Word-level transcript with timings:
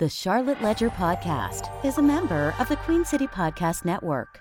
The 0.00 0.08
Charlotte 0.08 0.60
Ledger 0.60 0.90
Podcast 0.90 1.70
is 1.84 1.98
a 1.98 2.02
member 2.02 2.52
of 2.58 2.68
the 2.68 2.74
Queen 2.74 3.04
City 3.04 3.28
Podcast 3.28 3.84
Network. 3.84 4.40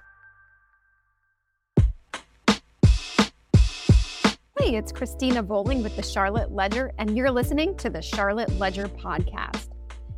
Hey, 4.58 4.76
it's 4.76 4.92
Cristina 4.92 5.44
Bolling 5.44 5.84
with 5.84 5.96
the 5.96 6.02
Charlotte 6.02 6.52
Ledger, 6.52 6.92
and 6.98 7.16
you're 7.16 7.30
listening 7.30 7.78
to 7.78 7.92
the 7.92 8.02
Charlotte 8.02 8.50
Ledger 8.58 8.88
Podcast. 8.88 9.68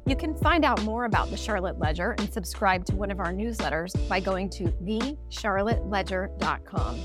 You 0.05 0.15
can 0.15 0.37
find 0.37 0.63
out 0.63 0.81
more 0.83 1.03
about 1.03 1.29
the 1.31 1.35
Charlotte 1.35 1.79
Ledger 1.79 2.15
and 2.17 2.31
subscribe 2.31 2.85
to 2.85 2.95
one 2.95 3.11
of 3.11 3.19
our 3.19 3.33
newsletters 3.33 4.07
by 4.07 4.21
going 4.21 4.49
to 4.51 4.71
thecharlotteledger.com. 4.85 6.99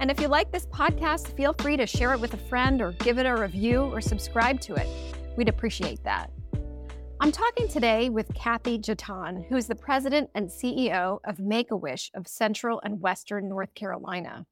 And 0.00 0.10
if 0.10 0.18
you 0.18 0.26
like 0.26 0.50
this 0.50 0.66
podcast, 0.66 1.36
feel 1.36 1.54
free 1.60 1.76
to 1.76 1.86
share 1.86 2.12
it 2.14 2.20
with 2.20 2.34
a 2.34 2.48
friend 2.48 2.82
or 2.82 2.94
give 2.94 3.18
it 3.18 3.26
a 3.26 3.36
review 3.36 3.82
or 3.82 4.00
subscribe 4.00 4.60
to 4.62 4.74
it. 4.74 4.88
We'd 5.36 5.48
appreciate 5.48 6.02
that. 6.02 6.32
I'm 7.22 7.32
talking 7.32 7.68
today 7.68 8.08
with 8.08 8.32
Kathy 8.34 8.78
Jetton, 8.78 9.46
who 9.46 9.56
is 9.56 9.66
the 9.66 9.74
president 9.74 10.30
and 10.34 10.48
CEO 10.48 11.18
of 11.22 11.38
Make 11.38 11.70
a 11.70 11.76
Wish 11.76 12.10
of 12.14 12.26
Central 12.26 12.80
and 12.82 13.02
Western 13.02 13.46
North 13.46 13.74
Carolina. 13.74 14.46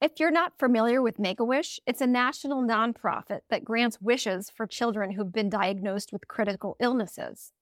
If 0.00 0.12
you're 0.18 0.30
not 0.30 0.58
familiar 0.58 1.02
with 1.02 1.18
Make 1.18 1.38
a 1.38 1.44
Wish, 1.44 1.78
it's 1.86 2.00
a 2.00 2.06
national 2.06 2.62
nonprofit 2.62 3.40
that 3.50 3.62
grants 3.62 4.00
wishes 4.00 4.48
for 4.48 4.66
children 4.66 5.10
who've 5.10 5.30
been 5.30 5.50
diagnosed 5.50 6.10
with 6.10 6.26
critical 6.28 6.78
illnesses. 6.80 7.52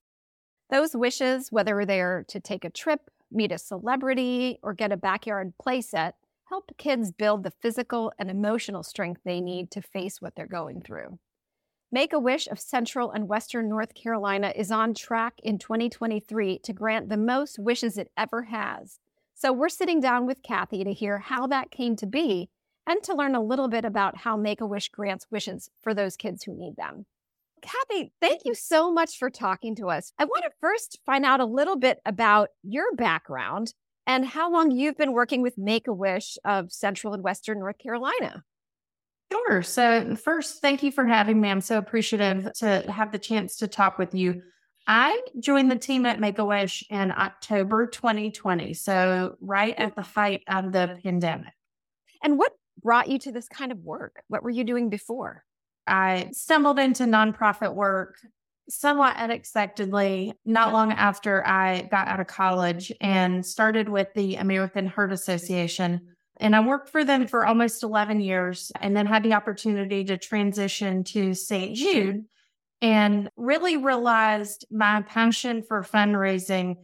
Those 0.71 0.95
wishes, 0.95 1.51
whether 1.51 1.85
they're 1.85 2.25
to 2.29 2.39
take 2.39 2.65
a 2.65 2.71
trip, 2.71 3.11
meet 3.33 3.51
a 3.51 3.59
celebrity, 3.59 4.61
or 4.63 4.75
get 4.75 4.93
a 4.93 4.97
backyard 4.97 5.55
playset, 5.61 6.13
help 6.45 6.71
kids 6.79 7.11
build 7.11 7.43
the 7.43 7.51
physical 7.51 8.13
and 8.17 8.31
emotional 8.31 8.85
strength 8.85 9.23
they 9.25 9.41
need 9.41 9.73
to 9.73 9.83
face 9.83 10.23
what 10.23 10.37
they're 10.37 10.47
going 10.47 10.83
through. 10.83 11.19
Make 11.93 12.13
a 12.13 12.19
Wish 12.19 12.49
of 12.49 12.59
Central 12.59 13.13
and 13.13 13.29
Western 13.29 13.69
North 13.69 13.95
Carolina 13.95 14.53
is 14.57 14.73
on 14.73 14.93
track 14.93 15.35
in 15.45 15.57
2023 15.57 16.59
to 16.59 16.73
grant 16.73 17.09
the 17.09 17.17
most 17.17 17.61
wishes 17.61 17.97
it 17.97 18.11
ever 18.17 18.43
has. 18.43 18.99
So 19.35 19.53
we're 19.53 19.69
sitting 19.69 20.01
down 20.01 20.27
with 20.27 20.43
Kathy 20.43 20.83
to 20.83 20.93
hear 20.93 21.19
how 21.19 21.47
that 21.47 21.71
came 21.71 21.95
to 21.97 22.07
be 22.07 22.51
and 22.89 23.05
to 23.05 23.15
learn 23.15 23.37
a 23.37 23.43
little 23.43 23.69
bit 23.69 23.85
about 23.85 24.19
how 24.19 24.37
Make 24.37 24.61
a 24.61 24.67
Wish 24.67 24.89
grants 24.89 25.27
wishes 25.31 25.71
for 25.81 25.95
those 25.95 26.17
kids 26.17 26.43
who 26.43 26.59
need 26.59 26.75
them. 26.77 27.07
Kathy, 27.63 28.13
thank 28.21 28.43
you 28.45 28.55
so 28.55 28.93
much 28.93 29.17
for 29.17 29.31
talking 29.31 29.77
to 29.77 29.89
us. 29.89 30.13
I 30.19 30.25
want 30.25 30.45
to 30.45 30.51
first 30.61 30.99
find 31.07 31.25
out 31.25 31.39
a 31.39 31.47
little 31.47 31.77
bit 31.77 32.01
about 32.05 32.49
your 32.65 32.97
background 32.97 33.75
and 34.09 34.27
how 34.27 34.51
long 34.51 34.73
you've 34.73 34.97
been 34.97 35.13
working 35.13 35.41
with 35.41 35.57
Make 35.57 35.87
a 35.87 35.95
Wish 35.95 36.37
of 36.45 36.73
Central 36.73 37.15
and 37.15 37.23
Western 37.23 37.61
North 37.61 37.79
Carolina. 37.79 38.43
Sure. 39.33 39.63
So, 39.63 40.15
first, 40.17 40.61
thank 40.61 40.83
you 40.83 40.93
for 40.93 41.05
having 41.05 41.41
me. 41.41 41.51
I'm 41.51 41.61
so 41.61 41.79
appreciative 41.79 42.53
to 42.59 42.85
have 42.91 43.13
the 43.13 43.19
chance 43.19 43.57
to 43.57 43.69
talk 43.69 43.99
with 43.99 44.15
you. 44.15 44.43
I 44.87 45.21
joined 45.41 45.71
the 45.71 45.79
team 45.79 46.07
at 46.07 46.21
Make 46.21 46.39
a 46.39 46.45
Wish 46.45 46.85
in 46.91 47.11
October 47.11 47.87
2020. 47.87 48.73
So, 48.75 49.37
right 49.41 49.75
at 49.77 49.97
the 49.97 50.03
height 50.03 50.43
of 50.49 50.73
the 50.73 50.99
pandemic. 51.03 51.53
And 52.23 52.39
what 52.39 52.53
brought 52.83 53.09
you 53.09 53.19
to 53.21 53.33
this 53.33 53.49
kind 53.49 53.73
of 53.73 53.79
work? 53.79 54.23
What 54.29 54.43
were 54.43 54.51
you 54.51 54.65
doing 54.65 54.91
before? 54.91 55.45
I 55.87 56.31
stumbled 56.33 56.79
into 56.79 57.05
nonprofit 57.05 57.75
work 57.75 58.17
somewhat 58.69 59.17
unexpectedly 59.17 60.33
not 60.45 60.73
long 60.73 60.93
after 60.93 61.47
I 61.47 61.83
got 61.91 62.09
out 62.09 62.21
of 62.21 62.27
college 62.27 62.93
and 63.01 63.45
started 63.45 63.89
with 63.89 64.09
the 64.15 64.37
American 64.37 64.87
Heart 64.87 65.13
Association 65.13 66.16
and 66.39 66.55
I 66.55 66.61
worked 66.61 66.91
for 66.91 67.05
them 67.05 67.27
for 67.27 67.47
almost 67.47 67.83
11 67.83 68.21
years 68.21 68.73
and 68.81 68.97
then 68.97 69.07
had 69.07 69.23
the 69.23 69.35
opportunity 69.35 70.05
to 70.05 70.19
transition 70.19 71.05
to 71.05 71.35
St. 71.35 71.75
Jude 71.77 72.25
and 72.83 73.31
really 73.37 73.77
realized 73.77 74.67
my 74.71 75.03
passion 75.03 75.63
for 75.63 75.83
fundraising 75.83 76.77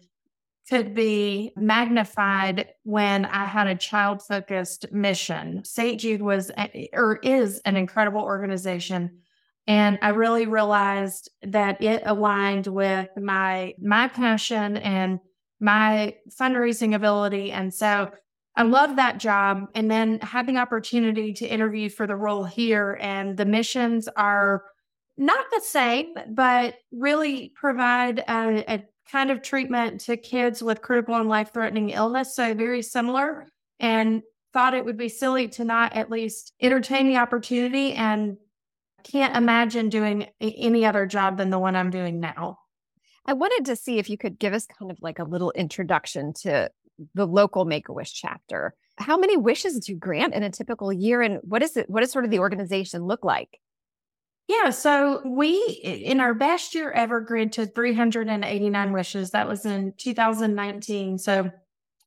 could 0.70 0.94
be 0.94 1.52
magnified 1.56 2.68
when 2.84 3.24
I 3.24 3.44
had 3.44 3.66
a 3.66 3.74
child 3.74 4.22
focused 4.22 4.90
mission. 4.92 5.64
St. 5.64 6.00
Jude 6.00 6.22
was 6.22 6.50
or 6.92 7.16
is 7.16 7.60
an 7.64 7.76
incredible 7.76 8.22
organization. 8.22 9.18
And 9.66 9.98
I 10.02 10.10
really 10.10 10.46
realized 10.46 11.30
that 11.42 11.82
it 11.82 12.02
aligned 12.06 12.66
with 12.68 13.08
my 13.20 13.74
my 13.80 14.08
passion 14.08 14.76
and 14.76 15.20
my 15.60 16.16
fundraising 16.40 16.94
ability. 16.94 17.52
And 17.52 17.72
so 17.72 18.10
I 18.54 18.64
love 18.64 18.96
that 18.96 19.18
job. 19.18 19.68
And 19.74 19.90
then 19.90 20.20
had 20.20 20.46
the 20.46 20.58
opportunity 20.58 21.32
to 21.34 21.46
interview 21.46 21.88
for 21.88 22.06
the 22.06 22.16
role 22.16 22.44
here, 22.44 22.98
and 23.00 23.36
the 23.36 23.46
missions 23.46 24.08
are 24.08 24.64
not 25.16 25.44
the 25.52 25.60
same, 25.60 26.14
but 26.28 26.74
really 26.90 27.52
provide 27.54 28.20
a, 28.20 28.74
a 28.74 28.84
kind 29.10 29.30
of 29.30 29.42
treatment 29.42 30.00
to 30.02 30.16
kids 30.16 30.62
with 30.62 30.82
critical 30.82 31.14
and 31.16 31.28
life 31.28 31.52
threatening 31.52 31.90
illness. 31.90 32.34
So 32.34 32.54
very 32.54 32.82
similar. 32.82 33.46
And 33.80 34.22
thought 34.52 34.74
it 34.74 34.84
would 34.84 34.98
be 34.98 35.08
silly 35.08 35.48
to 35.48 35.64
not 35.64 35.94
at 35.94 36.10
least 36.10 36.52
entertain 36.60 37.08
the 37.08 37.16
opportunity 37.16 37.94
and 37.94 38.36
can't 39.02 39.36
imagine 39.36 39.88
doing 39.88 40.28
any 40.40 40.84
other 40.84 41.06
job 41.06 41.38
than 41.38 41.50
the 41.50 41.58
one 41.58 41.74
I'm 41.74 41.90
doing 41.90 42.20
now. 42.20 42.58
I 43.24 43.32
wanted 43.32 43.66
to 43.66 43.76
see 43.76 43.98
if 43.98 44.10
you 44.10 44.18
could 44.18 44.38
give 44.38 44.52
us 44.52 44.66
kind 44.66 44.90
of 44.90 44.98
like 45.00 45.18
a 45.18 45.24
little 45.24 45.52
introduction 45.52 46.32
to 46.42 46.70
the 47.14 47.26
local 47.26 47.64
Make 47.64 47.88
a 47.88 47.92
Wish 47.92 48.12
chapter. 48.12 48.74
How 48.96 49.16
many 49.16 49.36
wishes 49.36 49.78
do 49.78 49.92
you 49.92 49.98
grant 49.98 50.34
in 50.34 50.42
a 50.42 50.50
typical 50.50 50.92
year, 50.92 51.22
and 51.22 51.38
what 51.42 51.62
is 51.62 51.76
it? 51.76 51.88
What 51.88 52.00
does 52.00 52.12
sort 52.12 52.24
of 52.24 52.30
the 52.30 52.38
organization 52.40 53.04
look 53.04 53.24
like? 53.24 53.58
Yeah, 54.48 54.70
so 54.70 55.22
we 55.24 55.56
in 55.82 56.20
our 56.20 56.34
best 56.34 56.74
year 56.74 56.90
ever 56.90 57.20
granted 57.20 57.74
389 57.74 58.92
wishes. 58.92 59.30
That 59.30 59.48
was 59.48 59.64
in 59.64 59.94
2019, 59.96 61.18
so 61.18 61.50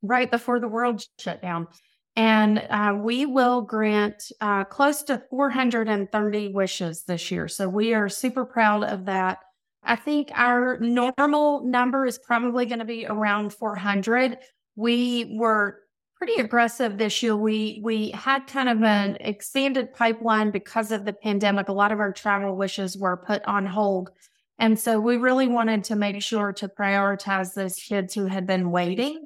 right 0.01 0.29
before 0.29 0.59
the 0.59 0.67
world 0.67 1.03
shut 1.17 1.41
down. 1.41 1.67
And 2.15 2.59
uh, 2.69 2.97
we 2.97 3.25
will 3.25 3.61
grant 3.61 4.31
uh, 4.39 4.63
close 4.63 5.03
to 5.03 5.21
430 5.29 6.53
wishes 6.53 7.03
this 7.03 7.29
year. 7.29 7.47
So 7.47 7.67
we 7.67 7.93
are 7.93 8.07
super 8.07 8.45
proud 8.45 8.83
of 8.83 9.05
that. 9.05 9.39
I 9.83 9.95
think 9.95 10.31
our 10.33 10.79
normal 10.79 11.65
number 11.65 12.05
is 12.05 12.17
probably 12.17 12.65
going 12.65 12.79
to 12.79 12.85
be 12.85 13.05
around 13.05 13.53
400 13.53 14.37
we 14.75 15.35
were 15.37 15.79
pretty 16.15 16.35
aggressive 16.35 16.97
this 16.97 17.21
year. 17.21 17.35
We 17.35 17.79
we 17.83 18.11
had 18.11 18.47
kind 18.47 18.69
of 18.69 18.81
an 18.83 19.17
expanded 19.19 19.93
pipeline 19.93 20.51
because 20.51 20.91
of 20.91 21.05
the 21.05 21.13
pandemic. 21.13 21.69
A 21.69 21.73
lot 21.73 21.91
of 21.91 21.99
our 21.99 22.11
travel 22.11 22.55
wishes 22.55 22.97
were 22.97 23.17
put 23.17 23.43
on 23.45 23.65
hold. 23.65 24.11
And 24.57 24.79
so 24.79 24.99
we 24.99 25.17
really 25.17 25.47
wanted 25.47 25.83
to 25.85 25.95
make 25.95 26.21
sure 26.21 26.53
to 26.53 26.69
prioritize 26.69 27.53
those 27.53 27.75
kids 27.75 28.13
who 28.13 28.25
had 28.25 28.47
been 28.47 28.71
waiting 28.71 29.25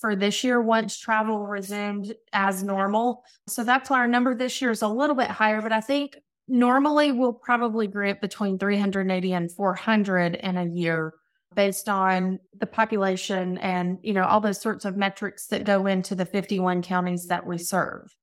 for 0.00 0.16
this 0.16 0.42
year 0.42 0.60
once 0.60 0.98
travel 0.98 1.46
resumed 1.46 2.14
as 2.32 2.62
normal. 2.62 3.22
So 3.46 3.62
that's 3.62 3.90
why 3.90 3.98
our 3.98 4.08
number 4.08 4.34
this 4.34 4.62
year 4.62 4.70
is 4.70 4.80
a 4.80 4.88
little 4.88 5.16
bit 5.16 5.28
higher, 5.28 5.60
but 5.60 5.72
I 5.72 5.82
think 5.82 6.16
normally 6.48 7.12
we'll 7.12 7.34
probably 7.34 7.86
grant 7.86 8.22
between 8.22 8.58
380 8.58 9.32
and 9.32 9.52
400 9.52 10.36
in 10.36 10.56
a 10.56 10.64
year 10.64 11.12
based 11.54 11.88
on 11.88 12.38
the 12.58 12.66
population 12.66 13.58
and 13.58 13.98
you 14.02 14.12
know 14.12 14.24
all 14.24 14.40
those 14.40 14.60
sorts 14.60 14.84
of 14.84 14.96
metrics 14.96 15.46
that 15.48 15.64
go 15.64 15.86
into 15.86 16.14
the 16.14 16.24
51 16.24 16.82
counties 16.82 17.26
that 17.26 17.46
we 17.46 17.58
serve. 17.58 18.14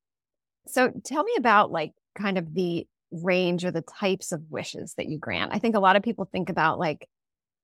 So 0.66 0.92
tell 1.04 1.24
me 1.24 1.32
about 1.38 1.70
like 1.70 1.92
kind 2.14 2.38
of 2.38 2.54
the 2.54 2.86
range 3.10 3.64
or 3.64 3.70
the 3.70 3.82
types 3.82 4.32
of 4.32 4.42
wishes 4.50 4.94
that 4.96 5.06
you 5.06 5.18
grant. 5.18 5.52
I 5.54 5.58
think 5.58 5.74
a 5.74 5.80
lot 5.80 5.96
of 5.96 6.02
people 6.02 6.28
think 6.30 6.50
about 6.50 6.78
like 6.78 7.08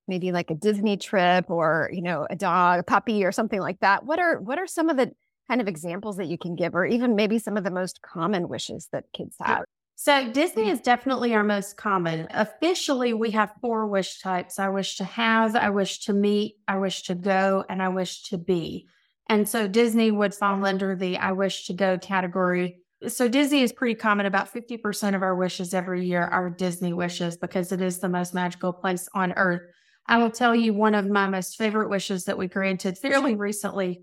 maybe 0.07 0.33
like 0.33 0.51
a 0.51 0.55
disney 0.55 0.97
trip 0.97 1.51
or 1.51 1.91
you 1.93 2.03
know 2.03 2.27
a 2.29 2.37
dog 2.37 2.81
a 2.81 2.83
puppy 2.83 3.25
or 3.25 3.33
something 3.33 3.61
like 3.61 3.81
that. 3.81 4.05
What 4.05 4.19
are 4.19 4.41
what 4.41 4.59
are 4.59 4.67
some 4.67 4.91
of 4.91 4.97
the 4.97 5.13
kind 5.49 5.61
of 5.61 5.69
examples 5.69 6.17
that 6.17 6.27
you 6.27 6.39
can 6.39 6.57
give 6.57 6.75
or 6.75 6.87
even 6.87 7.15
maybe 7.15 7.39
some 7.39 7.57
of 7.57 7.65
the 7.65 7.71
most 7.71 8.01
common 8.03 8.49
wishes 8.49 8.89
that 8.93 9.05
kids 9.13 9.37
have 9.41 9.65
so 9.97 10.31
Disney 10.31 10.65
mm. 10.65 10.73
is 10.73 10.81
definitely 10.81 11.35
our 11.35 11.45
most 11.45 11.77
common. 11.77 12.27
Officially, 12.31 13.15
we 13.15 13.31
have 13.31 13.55
four 13.61 13.87
wish 13.87 14.21
types. 14.21 14.59
I 14.59 14.69
wish 14.69 14.97
to 14.97 15.05
have, 15.05 15.55
I 15.55 15.71
wish 15.71 16.01
to 16.01 16.13
meet, 16.13 16.57
I 16.67 16.79
wish 16.79 17.03
to 17.05 17.15
go, 17.15 17.65
and 17.69 17.83
I 17.83 17.89
wish 17.89 18.23
to 18.25 18.39
be. 18.39 18.89
And 19.29 19.49
so 19.49 19.69
Disney 19.69 20.11
would 20.11 20.35
fall 20.35 20.59
mm. 20.59 20.69
under 20.69 20.97
the 20.97 21.17
I 21.19 21.33
wish 21.33 21.67
to 21.67 21.73
go 21.73 21.99
category. 21.99 22.81
So 23.07 23.29
Disney 23.29 23.63
is 23.63 23.73
pretty 23.73 23.95
common. 23.95 24.27
About 24.27 24.53
50% 24.53 25.15
of 25.15 25.23
our 25.23 25.35
wishes 25.35 25.75
every 25.75 26.07
year 26.07 26.23
are 26.23 26.51
Disney 26.51 26.93
wishes 26.93 27.37
because 27.37 27.71
it 27.71 27.81
is 27.81 27.99
the 27.99 28.09
most 28.09 28.35
magical 28.35 28.73
place 28.73 29.09
on 29.15 29.33
earth. 29.33 29.63
I 30.07 30.19
will 30.19 30.31
tell 30.31 30.55
you 30.55 30.75
one 30.75 30.95
of 30.95 31.07
my 31.07 31.29
most 31.29 31.57
favorite 31.57 31.89
wishes 31.89 32.25
that 32.25 32.37
we 32.37 32.47
granted 32.47 32.99
fairly 32.99 33.37
recently 33.37 34.03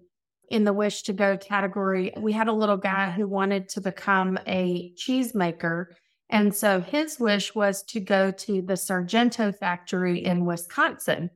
in 0.51 0.65
the 0.65 0.73
wish 0.73 1.03
to 1.03 1.13
go 1.13 1.37
category, 1.37 2.11
we 2.17 2.33
had 2.33 2.47
a 2.47 2.53
little 2.53 2.77
guy 2.77 3.09
who 3.09 3.27
wanted 3.27 3.69
to 3.69 3.81
become 3.81 4.37
a 4.45 4.91
cheesemaker. 4.95 5.85
And 6.29 6.53
so 6.53 6.81
his 6.81 7.19
wish 7.19 7.55
was 7.55 7.83
to 7.83 7.99
go 7.99 8.31
to 8.31 8.61
the 8.61 8.75
Sargento 8.75 9.51
factory 9.51 10.23
in 10.23 10.45
Wisconsin. 10.45 11.29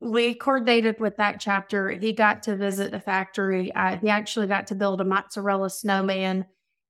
We 0.00 0.34
coordinated 0.34 1.00
with 1.00 1.16
that 1.16 1.40
chapter. 1.40 1.90
He 1.90 2.12
got 2.12 2.42
to 2.44 2.56
visit 2.56 2.90
the 2.90 3.00
factory. 3.00 3.74
Uh, 3.74 3.96
he 3.96 4.08
actually 4.08 4.46
got 4.46 4.66
to 4.68 4.74
build 4.74 5.00
a 5.00 5.04
mozzarella 5.04 5.70
snowman. 5.70 6.46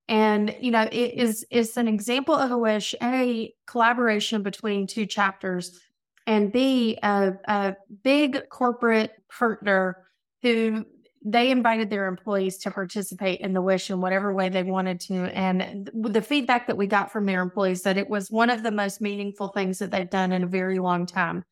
And, 0.09 0.57
you 0.61 0.71
know, 0.71 0.89
it 0.91 1.15
is, 1.15 1.47
it's 1.51 1.77
an 1.77 1.89
example 1.89 2.35
of 2.35 2.51
a 2.51 2.59
wish, 2.59 2.95
a 3.03 3.53
collaboration 3.67 4.43
between 4.43 4.87
two 4.87 5.07
chapters 5.07 5.79
and 6.27 6.53
B, 6.53 6.99
a, 7.03 7.33
a 7.47 7.77
big 8.03 8.49
corporate 8.51 9.13
partner 9.31 10.05
who 10.43 10.85
they 11.31 11.51
invited 11.51 11.91
their 11.91 12.07
employees 12.07 12.57
to 12.59 12.71
participate 12.71 13.41
in 13.41 13.53
the 13.53 13.61
wish 13.61 13.91
in 13.91 14.01
whatever 14.01 14.33
way 14.33 14.49
they 14.49 14.63
wanted 14.63 14.99
to. 15.01 15.15
And 15.37 15.91
the 15.93 16.23
feedback 16.23 16.67
that 16.67 16.77
we 16.77 16.87
got 16.87 17.13
from 17.13 17.27
their 17.27 17.43
employees 17.43 17.83
that 17.83 17.99
it 17.99 18.09
was 18.09 18.31
one 18.31 18.49
of 18.49 18.63
the 18.63 18.71
most 18.71 19.01
meaningful 19.01 19.49
things 19.49 19.79
that 19.79 19.91
they've 19.91 20.09
done 20.09 20.33
in 20.33 20.45
a 20.45 20.47
very 20.47 20.79
long 20.79 21.05
time. 21.05 21.45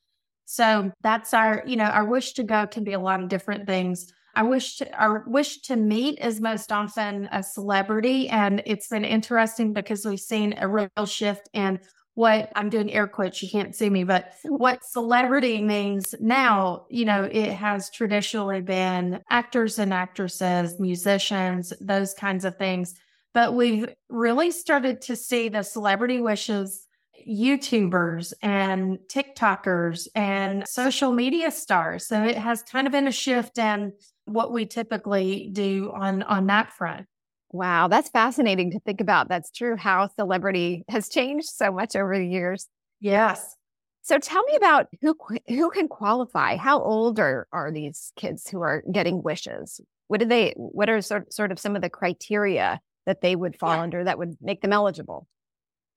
So 0.47 0.93
that's 1.03 1.35
our, 1.35 1.63
you 1.67 1.77
know, 1.77 1.85
our 1.85 2.05
wish 2.05 2.33
to 2.35 2.43
go 2.43 2.67
can 2.67 2.85
be 2.85 2.95
a 2.95 3.01
lot 3.01 3.23
of 3.23 3.29
different 3.29 3.67
things. 3.67 4.13
I 4.35 4.45
wish 4.45 4.77
to, 4.77 4.91
our 4.95 5.25
wish 5.27 5.61
to 5.63 5.77
meet 5.77 6.21
is 6.21 6.41
most 6.41 6.73
often 6.73 7.29
a 7.33 7.43
celebrity. 7.43 8.29
And 8.29 8.63
it's 8.65 8.89
been 8.89 9.05
interesting 9.05 9.73
because 9.73 10.07
we've 10.07 10.21
seen 10.21 10.55
a 10.59 10.69
real 10.69 11.07
shift 11.07 11.51
in 11.53 11.81
what 12.17 12.51
I'm 12.57 12.71
doing 12.71 12.91
air 12.91 13.07
quotes, 13.07 13.43
you 13.43 13.51
can't 13.51 13.77
see 13.77 13.91
me, 13.91 14.03
but 14.03 14.33
what 14.45 14.83
celebrity 14.83 15.61
means 15.61 16.15
now, 16.19 16.87
you 16.89 17.05
know, 17.05 17.29
it 17.31 17.53
has 17.53 17.91
traditionally 17.91 18.63
been 18.63 19.21
actors 19.29 19.79
and 19.79 19.93
actresses, 19.93 20.81
musicians, 20.81 21.75
those 21.79 22.15
kinds 22.15 22.47
of 22.47 22.57
things. 22.57 22.95
But 23.35 23.53
we've 23.53 23.95
really 24.09 24.51
started 24.51 25.03
to 25.03 25.15
see 25.15 25.51
the 25.51 25.63
celebrity 25.63 26.23
wishes 26.23 26.87
YouTubers 27.29 28.33
and 28.41 28.99
TikTokers 29.13 30.09
and 30.15 30.67
social 30.67 31.13
media 31.13 31.51
stars. 31.51 32.07
So 32.07 32.23
it 32.25 32.39
has 32.39 32.63
kind 32.63 32.87
of 32.87 32.95
been 32.95 33.09
a 33.09 33.13
shift 33.13 33.59
in 33.59 33.93
what 34.25 34.53
we 34.53 34.65
typically 34.65 35.51
do 35.53 35.93
on 35.95 36.23
on 36.23 36.47
that 36.47 36.73
front. 36.73 37.07
Wow, 37.57 37.89
that's 37.89 38.11
fascinating 38.11 38.71
to 38.73 38.81
think 38.81 39.01
about. 39.01 39.31
That's 39.31 39.51
true 39.51 39.77
how 39.77 40.09
celebrity 40.09 40.85
has 40.91 41.09
changed 41.09 41.49
so 41.49 41.73
much 41.73 41.97
over 41.97 42.19
the 42.19 42.29
years. 42.29 42.67
Yes. 43.01 43.57
So 44.03 44.19
tell 44.19 44.43
me 44.45 44.57
about 44.57 44.89
who 45.01 45.17
who 45.49 45.71
can 45.71 45.89
qualify. 45.89 46.57
How 46.57 46.83
old 46.83 47.19
are 47.19 47.49
are 47.53 47.73
these 47.73 48.13
kids 48.15 48.47
who 48.49 48.61
are 48.61 48.83
getting 48.93 49.23
wishes? 49.23 49.81
What 50.09 50.21
do 50.21 50.27
they 50.27 50.53
what 50.57 50.91
are 50.91 51.01
sort 51.01 51.33
sort 51.33 51.51
of 51.51 51.59
some 51.59 51.75
of 51.77 51.81
the 51.81 51.89
criteria 51.89 52.79
that 53.07 53.23
they 53.23 53.35
would 53.35 53.59
fall 53.59 53.75
yeah. 53.75 53.83
under 53.83 54.05
that 54.05 54.19
would 54.19 54.37
make 54.43 54.61
them 54.61 54.75
eligible? 54.75 55.27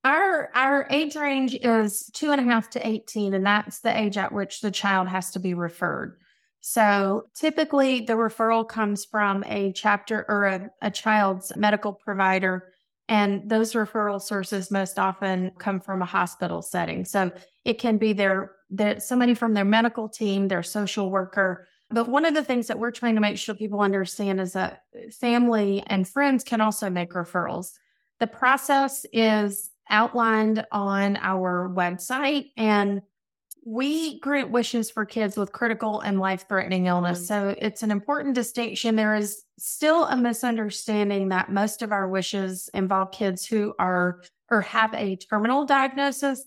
Our 0.06 0.50
our 0.56 0.88
age 0.90 1.18
range 1.18 1.56
is 1.56 2.10
two 2.14 2.32
and 2.32 2.40
a 2.40 2.46
half 2.46 2.70
to 2.72 2.88
18, 2.88 3.34
and 3.34 3.46
that's 3.46 3.82
the 3.82 3.96
age 3.96 4.18
at 4.18 4.32
which 4.32 4.62
the 4.62 4.72
child 4.72 5.10
has 5.10 5.32
to 5.32 5.40
be 5.40 5.54
referred. 5.54 6.18
So 6.62 7.28
typically, 7.36 8.02
the 8.02 8.14
referral 8.14 8.68
comes 8.68 9.06
from 9.06 9.44
a 9.46 9.72
chapter 9.74 10.26
or 10.28 10.46
a, 10.46 10.70
a 10.82 10.92
child's 10.92 11.56
medical 11.56 11.94
provider. 11.94 12.74
And 13.08 13.50
those 13.50 13.74
referral 13.74 14.22
sources 14.22 14.70
most 14.70 15.00
often 15.00 15.52
come 15.58 15.80
from 15.80 16.02
a 16.02 16.06
hospital 16.06 16.62
setting. 16.62 17.06
So 17.06 17.32
it 17.66 17.80
can 17.80 17.98
be 17.98 18.14
their, 18.14 18.52
their 18.70 19.00
somebody 19.00 19.34
from 19.34 19.54
their 19.54 19.66
medical 19.66 20.08
team, 20.08 20.48
their 20.48 20.64
social 20.64 21.10
worker. 21.10 21.68
But 21.90 22.08
one 22.08 22.26
of 22.26 22.36
the 22.36 22.44
things 22.44 22.68
that 22.68 22.78
we're 22.78 22.92
trying 22.92 23.16
to 23.16 23.22
make 23.22 23.38
sure 23.38 23.56
people 23.56 23.82
understand 23.82 24.40
is 24.40 24.54
that 24.54 24.84
family 25.20 25.84
and 25.88 26.08
friends 26.08 26.44
can 26.44 26.62
also 26.62 26.90
make 26.90 27.14
referrals. 27.14 27.72
The 28.20 28.28
process 28.28 29.06
is 29.12 29.72
outlined 29.90 30.66
on 30.72 31.18
our 31.18 31.68
website 31.74 32.52
and 32.58 33.02
we 33.70 34.20
grant 34.20 34.50
wishes 34.50 34.90
for 34.90 35.06
kids 35.06 35.38
with 35.38 35.52
critical 35.52 36.00
and 36.00 36.20
life 36.20 36.46
threatening 36.50 36.88
illness. 36.88 37.20
Mm-hmm. 37.20 37.52
So 37.52 37.56
it's 37.60 37.84
an 37.84 37.92
important 37.92 38.34
distinction. 38.34 38.96
There 38.96 39.16
is 39.16 39.44
still 39.60 40.06
a 40.06 40.18
misunderstanding 40.18 41.30
that 41.30 41.52
most 41.52 41.84
of 41.84 41.92
our 41.92 42.10
wishes 42.10 42.68
involve 42.74 43.12
kids 43.12 43.46
who 43.46 43.76
are 43.78 44.24
or 44.50 44.62
have 44.62 44.92
a 44.96 45.18
terminal 45.18 45.66
diagnosis. 45.66 46.44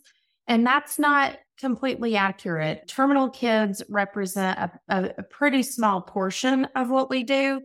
And 0.48 0.66
that's 0.66 0.98
not 0.98 1.38
completely 1.60 2.16
accurate. 2.16 2.88
Terminal 2.88 3.30
kids 3.30 3.84
represent 3.88 4.58
a, 4.58 4.72
a, 4.88 5.10
a 5.18 5.22
pretty 5.22 5.62
small 5.62 6.00
portion 6.00 6.64
of 6.74 6.90
what 6.90 7.08
we 7.08 7.22
do, 7.22 7.60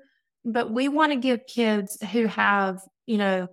but 0.46 0.72
we 0.72 0.88
want 0.88 1.14
to 1.14 1.18
give 1.18 1.48
kids 1.48 1.98
who 2.12 2.28
have, 2.28 2.80
you 3.08 3.18
know, 3.18 3.48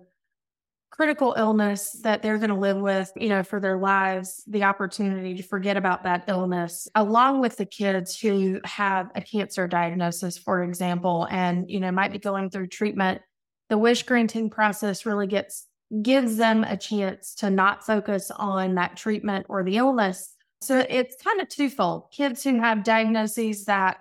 critical 0.95 1.35
illness 1.37 1.91
that 2.03 2.21
they're 2.21 2.37
going 2.37 2.49
to 2.49 2.55
live 2.55 2.77
with, 2.77 3.11
you 3.17 3.27
know, 3.27 3.43
for 3.43 3.59
their 3.59 3.77
lives, 3.77 4.43
the 4.47 4.63
opportunity 4.63 5.35
to 5.35 5.43
forget 5.43 5.75
about 5.75 6.03
that 6.03 6.23
illness, 6.27 6.87
along 6.95 7.41
with 7.41 7.57
the 7.57 7.65
kids 7.65 8.17
who 8.17 8.61
have 8.63 9.11
a 9.15 9.21
cancer 9.21 9.67
diagnosis, 9.67 10.37
for 10.37 10.63
example, 10.63 11.27
and, 11.29 11.69
you 11.69 11.79
know, 11.79 11.91
might 11.91 12.13
be 12.13 12.19
going 12.19 12.49
through 12.49 12.67
treatment. 12.67 13.21
The 13.67 13.77
wish 13.77 14.03
granting 14.03 14.49
process 14.49 15.05
really 15.05 15.27
gets 15.27 15.67
gives 16.01 16.37
them 16.37 16.63
a 16.63 16.77
chance 16.77 17.35
to 17.35 17.49
not 17.49 17.85
focus 17.85 18.31
on 18.31 18.75
that 18.75 18.97
treatment 18.97 19.45
or 19.49 19.63
the 19.63 19.77
illness. 19.77 20.33
So 20.61 20.83
it's 20.89 21.21
kind 21.21 21.41
of 21.41 21.49
twofold. 21.49 22.11
Kids 22.11 22.43
who 22.43 22.59
have 22.59 22.83
diagnoses 22.83 23.65
that 23.65 23.97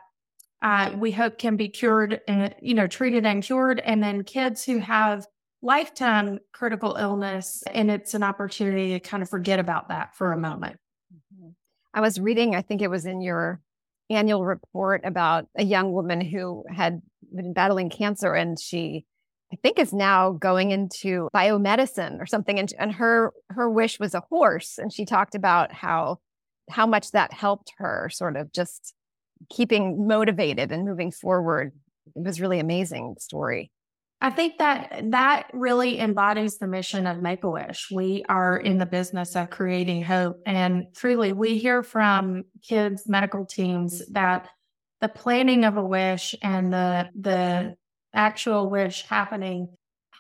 uh, 0.63 0.93
we 0.97 1.11
hope 1.11 1.39
can 1.39 1.57
be 1.57 1.69
cured 1.69 2.23
and, 2.27 2.55
you 2.63 2.73
know, 2.73 2.87
treated 2.87 3.27
and 3.27 3.43
cured, 3.43 3.81
and 3.81 4.03
then 4.03 4.25
kids 4.25 4.65
who 4.65 4.79
have 4.79 5.27
lifetime 5.65 6.39
critical 6.53 6.95
illness 6.97 7.65
and 7.73 7.91
it's 7.91 8.13
an 8.13 8.23
opportunity 8.23 8.91
to 8.91 9.01
kind 9.01 9.23
of 9.23 9.31
forget 9.31 9.59
about 9.59 9.89
that 9.89 10.15
for 10.15 10.33
a 10.33 10.39
moment. 10.39 10.77
Mm-hmm. 11.13 11.49
I 11.95 12.01
was 12.03 12.21
reading, 12.21 12.55
I 12.55 12.61
think 12.61 12.83
it 12.83 12.91
was 12.91 13.07
in 13.07 13.23
your 13.23 13.61
annual 14.11 14.45
report 14.45 15.01
about 15.05 15.47
a 15.57 15.65
young 15.65 15.91
woman 15.93 16.21
who 16.21 16.65
had 16.69 17.01
been 17.35 17.55
battling 17.55 17.89
cancer 17.89 18.35
and 18.35 18.61
she 18.61 19.07
I 19.53 19.57
think 19.63 19.79
is 19.79 19.93
now 19.93 20.33
going 20.33 20.73
into 20.73 21.29
biomedicine 21.35 22.21
or 22.21 22.27
something 22.27 22.59
and, 22.59 22.73
and 22.79 22.93
her 22.93 23.33
her 23.49 23.71
wish 23.71 23.99
was 23.99 24.15
a 24.15 24.23
horse 24.29 24.79
and 24.79 24.93
she 24.93 25.07
talked 25.07 25.35
about 25.35 25.73
how 25.73 26.19
how 26.69 26.87
much 26.87 27.13
that 27.13 27.33
helped 27.33 27.73
her 27.79 28.11
sort 28.13 28.37
of 28.37 28.53
just 28.53 28.95
keeping 29.51 30.07
motivated 30.07 30.73
and 30.73 30.85
moving 30.85 31.11
forward. 31.11 31.73
It 32.15 32.23
was 32.23 32.41
really 32.41 32.59
amazing 32.59 33.17
story. 33.19 33.71
I 34.25 34.31
think 34.31 34.57
that 34.57 35.11
that 35.11 35.51
really 35.53 36.01
embodies 36.01 36.57
the 36.57 36.67
mission 36.67 37.07
of 37.07 37.21
Make 37.21 37.45
a 37.45 37.51
Wish. 37.51 37.89
We 37.93 38.25
are 38.27 38.57
in 38.57 38.79
the 38.79 38.87
business 38.87 39.37
of 39.37 39.51
creating 39.51 40.03
hope. 40.03 40.41
And 40.47 40.87
truly, 40.97 41.35
we 41.35 41.59
hear 41.59 41.83
from 41.83 42.45
kids' 42.67 43.07
medical 43.07 43.45
teams 43.45 44.03
that 44.13 44.49
the 45.03 45.11
planning 45.11 45.67
of 45.67 45.77
a 45.77 45.85
wish 45.85 46.35
and 46.41 46.73
the, 46.73 47.11
the 47.21 47.77
actual 48.15 48.71
wish 48.71 49.05
happening 49.07 49.69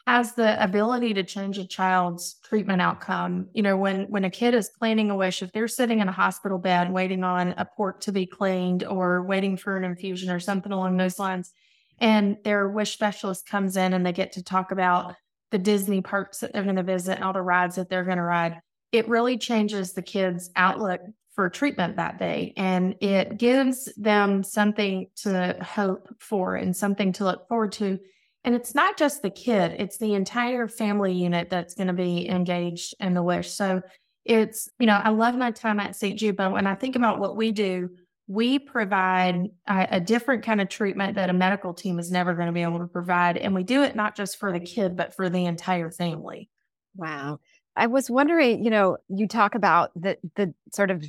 has 0.07 0.35
the 0.35 0.63
ability 0.63 1.15
to 1.15 1.23
change 1.23 1.57
a 1.57 1.67
child's 1.67 2.37
treatment 2.45 2.83
outcome. 2.83 3.49
You 3.55 3.63
know, 3.63 3.79
when 3.79 4.03
when 4.11 4.25
a 4.25 4.31
kid 4.31 4.53
is 4.53 4.71
planning 4.79 5.11
a 5.11 5.17
wish, 5.17 5.41
if 5.43 5.51
they're 5.53 5.67
sitting 5.67 6.01
in 6.01 6.09
a 6.09 6.13
hospital 6.13 6.59
bed 6.59 6.93
waiting 6.93 7.25
on 7.25 7.55
a 7.57 7.65
port 7.65 8.03
to 8.03 8.13
be 8.13 8.27
cleaned 8.27 8.85
or 8.85 9.23
waiting 9.23 9.57
for 9.57 9.79
an 9.79 9.85
infusion 9.85 10.31
or 10.31 10.41
something 10.41 10.73
along 10.73 10.99
those 10.99 11.19
lines, 11.19 11.55
and 12.01 12.37
their 12.45 12.69
wish 12.69 12.93
specialist 12.93 13.49
comes 13.49 13.77
in 13.77 13.93
and 13.93 14.05
they 14.05 14.13
get 14.13 14.33
to 14.33 14.43
talk 14.43 14.71
about 14.71 15.15
the 15.51 15.59
Disney 15.59 16.01
parks 16.01 16.41
that 16.41 16.53
they're 16.53 16.65
going 16.65 16.77
to 16.77 16.83
visit 16.83 17.17
and 17.17 17.25
all 17.25 17.33
the 17.33 17.43
rides 17.43 17.77
that 17.77 17.89
they're 17.89 18.05
going 18.05 18.17
to 18.17 18.23
ride. 18.23 18.61
It 18.93 19.09
really 19.09 19.39
changes 19.39 19.93
the 19.93 20.03
kids' 20.03 20.51
outlook 20.57 21.01
for 21.35 21.49
treatment 21.51 21.97
that 21.97 22.19
day. 22.19 22.53
And 22.57 22.95
it 23.01 23.39
gives 23.39 23.93
them 23.97 24.43
something 24.43 25.09
to 25.17 25.57
hope 25.63 26.09
for 26.21 26.57
and 26.57 26.77
something 26.77 27.13
to 27.15 27.25
look 27.25 27.49
forward 27.49 27.73
to. 27.73 27.99
And 28.45 28.55
it's 28.55 28.75
not 28.75 28.97
just 28.97 29.23
the 29.23 29.31
kid, 29.31 29.77
it's 29.79 29.99
the 29.99 30.15
entire 30.15 30.69
family 30.69 31.13
unit 31.13 31.49
that's 31.51 31.75
going 31.75 31.87
to 31.87 31.93
be 31.93 32.29
engaged 32.29 32.95
in 33.01 33.15
the 33.15 33.23
wish. 33.23 33.51
So 33.51 33.81
it's, 34.25 34.69
you 34.79 34.87
know, 34.87 35.01
I 35.03 35.11
love 35.11 35.35
my 35.35 35.51
time 35.51 35.81
at 35.81 35.97
St. 35.97 36.19
Jude, 36.19 36.37
but 36.37 36.53
when 36.53 36.67
I 36.67 36.75
think 36.75 36.95
about 36.95 37.19
what 37.19 37.37
we 37.37 37.53
do, 37.53 37.91
we 38.27 38.59
provide 38.59 39.51
a, 39.69 39.89
a, 39.93 40.01
different 40.01 40.45
kind 40.45 40.61
of 40.61 40.69
treatment 40.69 41.17
that 41.17 41.29
a 41.29 41.33
medical 41.35 41.75
team 41.75 41.99
is 41.99 42.11
never 42.11 42.33
going 42.35 42.47
to 42.47 42.53
be 42.53 42.63
able 42.63 42.79
to 42.79 42.87
provide. 42.87 43.37
And 43.37 43.55
we 43.55 43.65
do 43.65 43.83
it 43.83 43.95
not 43.95 44.17
just 44.17 44.39
for 44.39 44.51
the 44.51 44.61
kid, 44.61 44.97
but 44.97 45.15
for 45.15 45.29
the 45.29 45.45
entire 45.45 45.91
family. 45.91 46.49
Wow. 46.97 47.41
I 47.77 47.89
was 47.89 48.09
wondering, 48.09 48.65
you 48.65 48.71
know, 48.71 48.97
you 49.09 49.27
talk 49.27 49.55
about 49.55 49.91
the 49.97 50.17
the 50.37 50.55
sort 50.73 50.91
of 50.91 51.05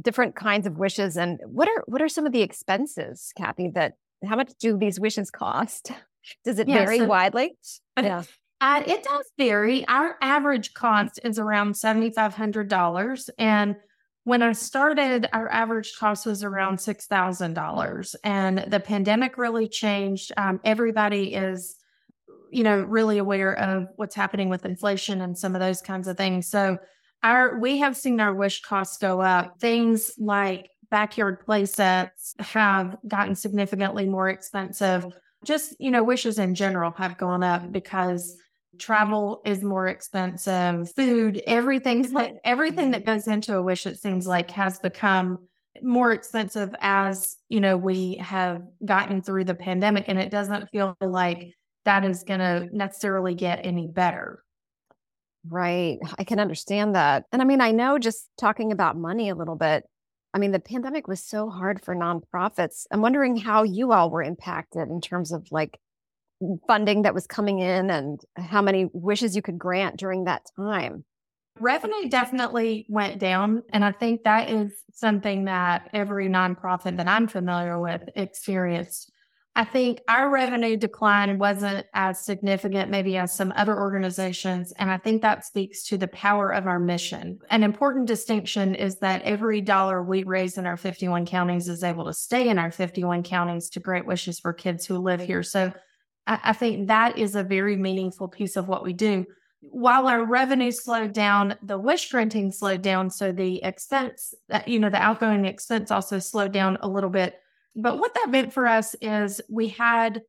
different 0.00 0.34
kinds 0.34 0.66
of 0.66 0.78
wishes 0.78 1.16
and 1.16 1.38
what 1.44 1.68
are 1.68 1.84
what 1.86 2.00
are 2.00 2.08
some 2.08 2.26
of 2.26 2.32
the 2.32 2.42
expenses, 2.42 3.32
Kathy, 3.36 3.70
that 3.74 3.94
how 4.26 4.36
much 4.36 4.52
do 4.58 4.78
these 4.78 4.98
wishes 4.98 5.30
cost? 5.30 5.92
Does 6.44 6.58
it 6.58 6.68
yeah, 6.68 6.84
vary 6.84 6.98
so, 6.98 7.06
widely? 7.06 7.56
Yeah. 8.02 8.24
Uh, 8.58 8.82
it 8.86 9.04
does 9.04 9.30
vary. 9.38 9.86
Our 9.86 10.16
average 10.22 10.72
cost 10.72 11.20
is 11.22 11.38
around 11.38 11.74
$7,500. 11.74 13.28
And 13.38 13.76
when 14.26 14.42
I 14.42 14.50
started, 14.54 15.28
our 15.32 15.48
average 15.52 15.94
cost 15.96 16.26
was 16.26 16.42
around 16.42 16.78
$6,000. 16.78 18.14
And 18.24 18.58
the 18.66 18.80
pandemic 18.80 19.38
really 19.38 19.68
changed. 19.68 20.32
Um, 20.36 20.58
everybody 20.64 21.32
is, 21.32 21.76
you 22.50 22.64
know, 22.64 22.82
really 22.82 23.18
aware 23.18 23.56
of 23.56 23.86
what's 23.94 24.16
happening 24.16 24.48
with 24.48 24.64
inflation 24.64 25.20
and 25.20 25.38
some 25.38 25.54
of 25.54 25.60
those 25.60 25.80
kinds 25.80 26.08
of 26.08 26.16
things. 26.16 26.48
So, 26.48 26.76
our 27.22 27.60
we 27.60 27.78
have 27.78 27.96
seen 27.96 28.18
our 28.18 28.34
wish 28.34 28.62
costs 28.62 28.98
go 28.98 29.20
up. 29.20 29.60
Things 29.60 30.10
like 30.18 30.70
backyard 30.90 31.38
play 31.46 31.64
sets 31.64 32.34
have 32.40 32.96
gotten 33.06 33.36
significantly 33.36 34.08
more 34.08 34.28
expensive. 34.28 35.06
Just, 35.44 35.76
you 35.78 35.92
know, 35.92 36.02
wishes 36.02 36.40
in 36.40 36.56
general 36.56 36.90
have 36.96 37.16
gone 37.16 37.44
up 37.44 37.70
because 37.70 38.36
travel 38.78 39.42
is 39.44 39.62
more 39.62 39.88
expensive, 39.88 40.92
food, 40.94 41.42
everything's 41.46 42.12
like 42.12 42.28
mm-hmm. 42.28 42.36
everything 42.44 42.90
that 42.92 43.04
goes 43.04 43.26
into 43.26 43.56
a 43.56 43.62
wish, 43.62 43.86
it 43.86 43.98
seems 43.98 44.26
like 44.26 44.50
has 44.50 44.78
become 44.78 45.38
more 45.82 46.12
expensive 46.12 46.74
as, 46.80 47.36
you 47.48 47.60
know, 47.60 47.76
we 47.76 48.16
have 48.16 48.62
gotten 48.84 49.22
through 49.22 49.44
the 49.44 49.54
pandemic 49.54 50.04
and 50.08 50.18
it 50.18 50.30
doesn't 50.30 50.70
feel 50.70 50.96
like 51.00 51.52
that 51.84 52.04
is 52.04 52.24
going 52.24 52.40
to 52.40 52.68
necessarily 52.72 53.34
get 53.34 53.60
any 53.64 53.86
better. 53.86 54.42
Right. 55.48 55.98
I 56.18 56.24
can 56.24 56.40
understand 56.40 56.94
that. 56.94 57.24
And 57.30 57.40
I 57.40 57.44
mean, 57.44 57.60
I 57.60 57.70
know 57.70 57.98
just 57.98 58.28
talking 58.38 58.72
about 58.72 58.96
money 58.96 59.28
a 59.28 59.34
little 59.34 59.54
bit, 59.54 59.84
I 60.34 60.38
mean, 60.38 60.50
the 60.50 60.60
pandemic 60.60 61.08
was 61.08 61.22
so 61.22 61.48
hard 61.48 61.82
for 61.82 61.94
nonprofits. 61.94 62.86
I'm 62.90 63.00
wondering 63.00 63.36
how 63.36 63.62
you 63.62 63.92
all 63.92 64.10
were 64.10 64.22
impacted 64.22 64.88
in 64.88 65.00
terms 65.00 65.32
of 65.32 65.46
like 65.50 65.78
funding 66.66 67.02
that 67.02 67.14
was 67.14 67.26
coming 67.26 67.58
in 67.58 67.90
and 67.90 68.20
how 68.36 68.62
many 68.62 68.88
wishes 68.92 69.34
you 69.34 69.42
could 69.42 69.58
grant 69.58 69.96
during 69.96 70.24
that 70.24 70.42
time. 70.56 71.04
Revenue 71.58 72.08
definitely 72.08 72.84
went 72.88 73.18
down. 73.18 73.62
And 73.70 73.84
I 73.84 73.92
think 73.92 74.24
that 74.24 74.50
is 74.50 74.72
something 74.92 75.46
that 75.46 75.88
every 75.94 76.28
nonprofit 76.28 76.98
that 76.98 77.08
I'm 77.08 77.28
familiar 77.28 77.80
with 77.80 78.02
experienced. 78.14 79.10
I 79.58 79.64
think 79.64 80.02
our 80.06 80.28
revenue 80.28 80.76
decline 80.76 81.38
wasn't 81.38 81.86
as 81.94 82.22
significant, 82.22 82.90
maybe 82.90 83.16
as 83.16 83.32
some 83.32 83.54
other 83.56 83.74
organizations. 83.74 84.70
And 84.72 84.90
I 84.90 84.98
think 84.98 85.22
that 85.22 85.46
speaks 85.46 85.82
to 85.84 85.96
the 85.96 86.08
power 86.08 86.52
of 86.52 86.66
our 86.66 86.78
mission. 86.78 87.38
An 87.48 87.62
important 87.62 88.06
distinction 88.06 88.74
is 88.74 88.98
that 88.98 89.22
every 89.22 89.62
dollar 89.62 90.02
we 90.02 90.24
raise 90.24 90.58
in 90.58 90.66
our 90.66 90.76
51 90.76 91.24
counties 91.24 91.70
is 91.70 91.82
able 91.82 92.04
to 92.04 92.12
stay 92.12 92.50
in 92.50 92.58
our 92.58 92.70
51 92.70 93.22
counties 93.22 93.70
to 93.70 93.80
great 93.80 94.04
wishes 94.04 94.38
for 94.38 94.52
kids 94.52 94.84
who 94.84 94.98
live 94.98 95.22
here. 95.22 95.42
So 95.42 95.72
I, 96.26 96.52
think 96.52 96.88
that 96.88 97.18
is 97.18 97.36
a 97.36 97.42
very 97.42 97.76
meaningful 97.76 98.28
piece 98.28 98.56
of 98.56 98.68
what 98.68 98.82
we 98.82 98.92
do. 98.92 99.26
While 99.60 100.08
our 100.08 100.24
revenue 100.24 100.70
slowed 100.70 101.12
down, 101.12 101.56
the 101.62 101.78
wish 101.78 102.10
granting 102.10 102.50
slowed 102.52 102.82
down. 102.82 103.10
So 103.10 103.32
the 103.32 103.62
expense, 103.62 104.34
uh, 104.50 104.60
you 104.66 104.78
know, 104.78 104.90
the 104.90 105.02
outgoing 105.02 105.44
expense 105.44 105.90
also 105.90 106.18
slowed 106.18 106.52
down 106.52 106.78
a 106.80 106.88
little 106.88 107.10
bit 107.10 107.40
but 107.76 107.98
what 107.98 108.14
that 108.14 108.30
meant 108.30 108.52
for 108.52 108.66
us 108.66 108.96
is 109.02 109.40
we 109.50 109.68
had 109.68 110.22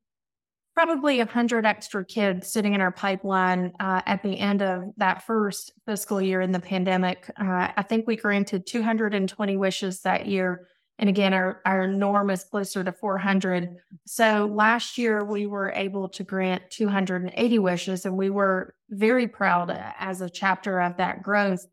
probably 0.76 1.18
100 1.18 1.66
extra 1.66 2.06
kids 2.06 2.52
sitting 2.52 2.74
in 2.74 2.82
our 2.82 2.92
pipeline 2.92 3.72
uh, 3.80 4.02
at 4.06 4.22
the 4.22 4.38
end 4.38 4.62
of 4.62 4.84
that 4.98 5.24
first 5.24 5.72
fiscal 5.88 6.22
year 6.22 6.42
in 6.42 6.52
the 6.52 6.60
pandemic. 6.60 7.32
Uh, 7.40 7.70
I 7.76 7.84
think 7.84 8.06
we 8.06 8.16
granted 8.16 8.68
220 8.68 9.58
wishes 9.58 10.02
that 10.02 10.28
year. 10.28 10.68
And 11.00 11.10
again, 11.10 11.34
our, 11.34 11.62
our 11.66 11.88
norm 11.88 12.30
is 12.30 12.44
closer 12.44 12.84
to 12.84 12.92
400. 12.92 13.76
So 14.06 14.50
last 14.52 14.98
year 14.98 15.24
we 15.24 15.46
were 15.46 15.72
able 15.76 16.10
to 16.10 16.24
grant 16.24 16.64
280 16.72 17.60
wishes, 17.60 18.06
and 18.06 18.18
we 18.18 18.30
were 18.30 18.74
very 18.90 19.28
proud 19.28 19.72
as 20.00 20.22
a 20.22 20.30
chapter 20.30 20.80
of 20.82 20.98
that 20.98 21.22
growth. 21.22 21.66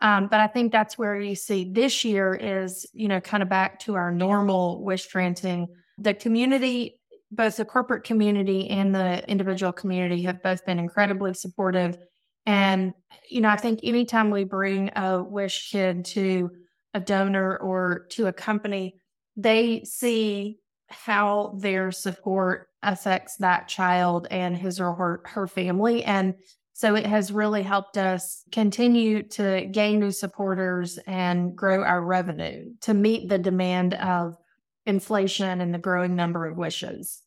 Um, 0.00 0.26
but 0.26 0.40
I 0.40 0.48
think 0.48 0.72
that's 0.72 0.98
where 0.98 1.20
you 1.20 1.36
see 1.36 1.70
this 1.72 2.04
year 2.04 2.34
is, 2.34 2.86
you 2.92 3.06
know, 3.06 3.20
kind 3.20 3.42
of 3.42 3.48
back 3.48 3.78
to 3.80 3.94
our 3.94 4.10
normal 4.10 4.82
wish 4.82 5.06
granting. 5.06 5.68
The 5.96 6.12
community, 6.12 6.98
both 7.30 7.56
the 7.56 7.64
corporate 7.64 8.02
community 8.02 8.68
and 8.68 8.92
the 8.92 9.28
individual 9.30 9.72
community 9.72 10.22
have 10.22 10.42
both 10.42 10.66
been 10.66 10.80
incredibly 10.80 11.34
supportive. 11.34 11.98
And, 12.46 12.94
you 13.30 13.40
know, 13.40 13.48
I 13.48 13.56
think 13.56 13.78
anytime 13.84 14.30
we 14.30 14.42
bring 14.42 14.90
a 14.96 15.22
wish 15.22 15.70
kid 15.70 16.04
to 16.06 16.50
a 16.94 17.00
donor 17.00 17.56
or 17.56 18.06
to 18.10 18.26
a 18.26 18.32
company, 18.32 18.96
they 19.36 19.82
see 19.84 20.58
how 20.88 21.54
their 21.58 21.90
support 21.90 22.68
affects 22.82 23.36
that 23.36 23.68
child 23.68 24.26
and 24.30 24.56
his 24.56 24.80
or 24.80 24.94
her, 24.94 25.22
her 25.24 25.46
family. 25.46 26.04
And 26.04 26.34
so 26.74 26.94
it 26.94 27.06
has 27.06 27.32
really 27.32 27.62
helped 27.62 27.96
us 27.96 28.42
continue 28.50 29.22
to 29.22 29.66
gain 29.70 30.00
new 30.00 30.10
supporters 30.10 30.98
and 31.06 31.56
grow 31.56 31.82
our 31.82 32.02
revenue 32.02 32.72
to 32.82 32.94
meet 32.94 33.28
the 33.28 33.38
demand 33.38 33.94
of 33.94 34.36
inflation 34.84 35.60
and 35.60 35.72
the 35.72 35.78
growing 35.78 36.16
number 36.16 36.46
of 36.46 36.56
wishes. 36.56 37.22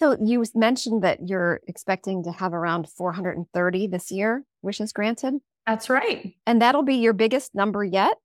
So 0.00 0.16
you 0.22 0.44
mentioned 0.54 1.02
that 1.02 1.28
you're 1.28 1.60
expecting 1.66 2.22
to 2.24 2.32
have 2.32 2.52
around 2.52 2.88
430 2.88 3.86
this 3.88 4.10
year 4.10 4.44
wishes 4.62 4.92
granted. 4.92 5.34
That's 5.66 5.90
right. 5.90 6.34
And 6.46 6.62
that'll 6.62 6.84
be 6.84 6.96
your 6.96 7.12
biggest 7.12 7.54
number 7.54 7.82
yet? 7.84 8.16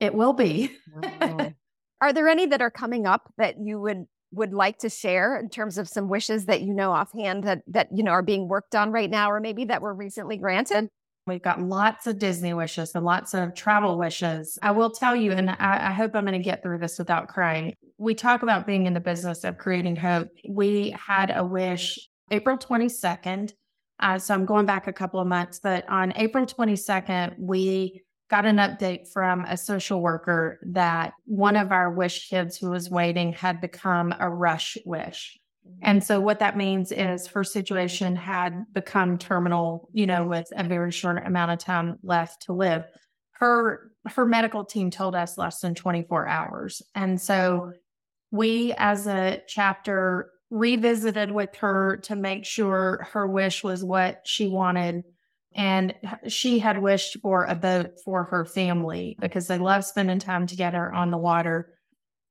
It 0.00 0.14
will 0.14 0.32
be. 0.32 0.76
Are 2.00 2.12
there 2.12 2.28
any 2.28 2.46
that 2.46 2.62
are 2.62 2.70
coming 2.70 3.06
up 3.06 3.32
that 3.38 3.56
you 3.60 3.80
would 3.80 4.04
would 4.30 4.52
like 4.52 4.78
to 4.78 4.90
share 4.90 5.38
in 5.38 5.48
terms 5.48 5.78
of 5.78 5.88
some 5.88 6.08
wishes 6.08 6.44
that 6.44 6.60
you 6.60 6.74
know 6.74 6.92
offhand 6.92 7.44
that 7.44 7.62
that 7.66 7.88
you 7.92 8.02
know 8.02 8.10
are 8.10 8.22
being 8.22 8.46
worked 8.46 8.74
on 8.74 8.92
right 8.92 9.10
now 9.10 9.30
or 9.30 9.40
maybe 9.40 9.64
that 9.64 9.80
were 9.80 9.94
recently 9.94 10.36
granted 10.36 10.88
We've 11.28 11.42
got 11.42 11.60
lots 11.60 12.06
of 12.06 12.18
Disney 12.18 12.54
wishes 12.54 12.94
and 12.94 13.04
lots 13.04 13.34
of 13.34 13.54
travel 13.54 13.98
wishes. 13.98 14.58
I 14.62 14.70
will 14.70 14.90
tell 14.90 15.14
you, 15.14 15.32
and 15.32 15.50
I, 15.50 15.88
I 15.88 15.92
hope 15.92 16.12
I'm 16.14 16.24
going 16.24 16.32
to 16.32 16.42
get 16.42 16.62
through 16.62 16.78
this 16.78 16.98
without 16.98 17.28
crying. 17.28 17.74
We 17.98 18.14
talk 18.14 18.42
about 18.42 18.66
being 18.66 18.86
in 18.86 18.94
the 18.94 19.00
business 19.00 19.44
of 19.44 19.58
creating 19.58 19.96
hope. 19.96 20.28
We 20.48 20.96
had 20.98 21.30
a 21.34 21.44
wish 21.44 21.98
April 22.30 22.56
22nd. 22.56 23.52
Uh, 24.00 24.18
so 24.18 24.32
I'm 24.32 24.46
going 24.46 24.64
back 24.64 24.86
a 24.86 24.92
couple 24.92 25.20
of 25.20 25.26
months, 25.26 25.60
but 25.62 25.86
on 25.88 26.12
April 26.16 26.46
22nd, 26.46 27.34
we 27.38 28.02
got 28.28 28.44
an 28.44 28.56
update 28.56 29.08
from 29.08 29.44
a 29.46 29.56
social 29.56 30.00
worker 30.00 30.60
that 30.62 31.14
one 31.24 31.56
of 31.56 31.72
our 31.72 31.90
wish 31.90 32.28
kids 32.28 32.56
who 32.56 32.70
was 32.70 32.90
waiting 32.90 33.32
had 33.32 33.60
become 33.60 34.14
a 34.20 34.28
rush 34.28 34.76
wish. 34.84 35.38
And 35.82 36.02
so 36.02 36.20
what 36.20 36.38
that 36.38 36.56
means 36.56 36.92
is 36.92 37.26
her 37.28 37.44
situation 37.44 38.16
had 38.16 38.64
become 38.72 39.18
terminal, 39.18 39.88
you 39.92 40.06
know, 40.06 40.24
with 40.26 40.48
a 40.56 40.64
very 40.64 40.90
short 40.90 41.24
amount 41.26 41.52
of 41.52 41.58
time 41.58 41.98
left 42.02 42.42
to 42.42 42.52
live. 42.52 42.84
Her 43.32 43.92
her 44.06 44.24
medical 44.24 44.64
team 44.64 44.90
told 44.90 45.14
us 45.14 45.36
less 45.36 45.60
than 45.60 45.74
24 45.74 46.26
hours. 46.26 46.82
And 46.94 47.20
so 47.20 47.72
we 48.30 48.74
as 48.78 49.06
a 49.06 49.42
chapter 49.46 50.30
revisited 50.50 51.30
with 51.30 51.54
her 51.56 51.98
to 51.98 52.16
make 52.16 52.44
sure 52.44 53.06
her 53.12 53.26
wish 53.26 53.62
was 53.62 53.84
what 53.84 54.22
she 54.24 54.48
wanted 54.48 55.04
and 55.58 55.92
she 56.28 56.60
had 56.60 56.80
wished 56.80 57.18
for 57.20 57.44
a 57.44 57.56
boat 57.56 57.98
for 58.04 58.22
her 58.22 58.44
family 58.44 59.16
because 59.20 59.48
they 59.48 59.58
love 59.58 59.84
spending 59.84 60.20
time 60.20 60.46
together 60.46 60.90
on 60.92 61.10
the 61.10 61.18
water. 61.18 61.74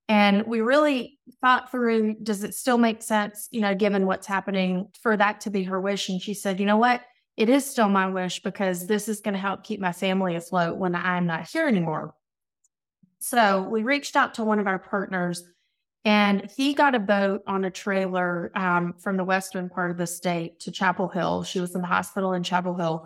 And 0.07 0.47
we 0.47 0.61
really 0.61 1.19
thought 1.41 1.69
through 1.69 2.15
does 2.23 2.45
it 2.45 2.55
still 2.55 2.77
make 2.77 3.03
sense, 3.03 3.49
you 3.51 3.59
know, 3.59 3.75
given 3.75 4.05
what's 4.05 4.27
happening, 4.27 4.87
for 5.03 5.17
that 5.17 5.41
to 5.41 5.49
be 5.49 5.63
her 5.63 5.81
wish? 5.81 6.07
And 6.07 6.21
she 6.21 6.33
said, 6.33 6.57
you 6.57 6.65
know 6.65 6.77
what? 6.77 7.01
It 7.35 7.49
is 7.49 7.69
still 7.69 7.89
my 7.89 8.07
wish 8.07 8.41
because 8.41 8.87
this 8.87 9.09
is 9.09 9.19
going 9.19 9.33
to 9.33 9.41
help 9.41 9.65
keep 9.65 9.81
my 9.81 9.91
family 9.91 10.37
afloat 10.37 10.77
when 10.77 10.95
I'm 10.95 11.27
not 11.27 11.49
here 11.49 11.67
anymore. 11.67 12.13
So 13.19 13.61
we 13.63 13.83
reached 13.83 14.15
out 14.15 14.35
to 14.35 14.45
one 14.45 14.59
of 14.59 14.67
our 14.67 14.79
partners 14.79 15.43
and 16.05 16.49
he 16.55 16.73
got 16.73 16.95
a 16.95 16.99
boat 16.99 17.41
on 17.45 17.65
a 17.65 17.69
trailer 17.69 18.53
um, 18.55 18.93
from 18.97 19.17
the 19.17 19.25
western 19.25 19.67
part 19.67 19.91
of 19.91 19.97
the 19.97 20.07
state 20.07 20.61
to 20.61 20.71
Chapel 20.71 21.09
Hill. 21.09 21.43
She 21.43 21.59
was 21.59 21.75
in 21.75 21.81
the 21.81 21.87
hospital 21.87 22.31
in 22.31 22.43
Chapel 22.43 22.75
Hill 22.75 23.05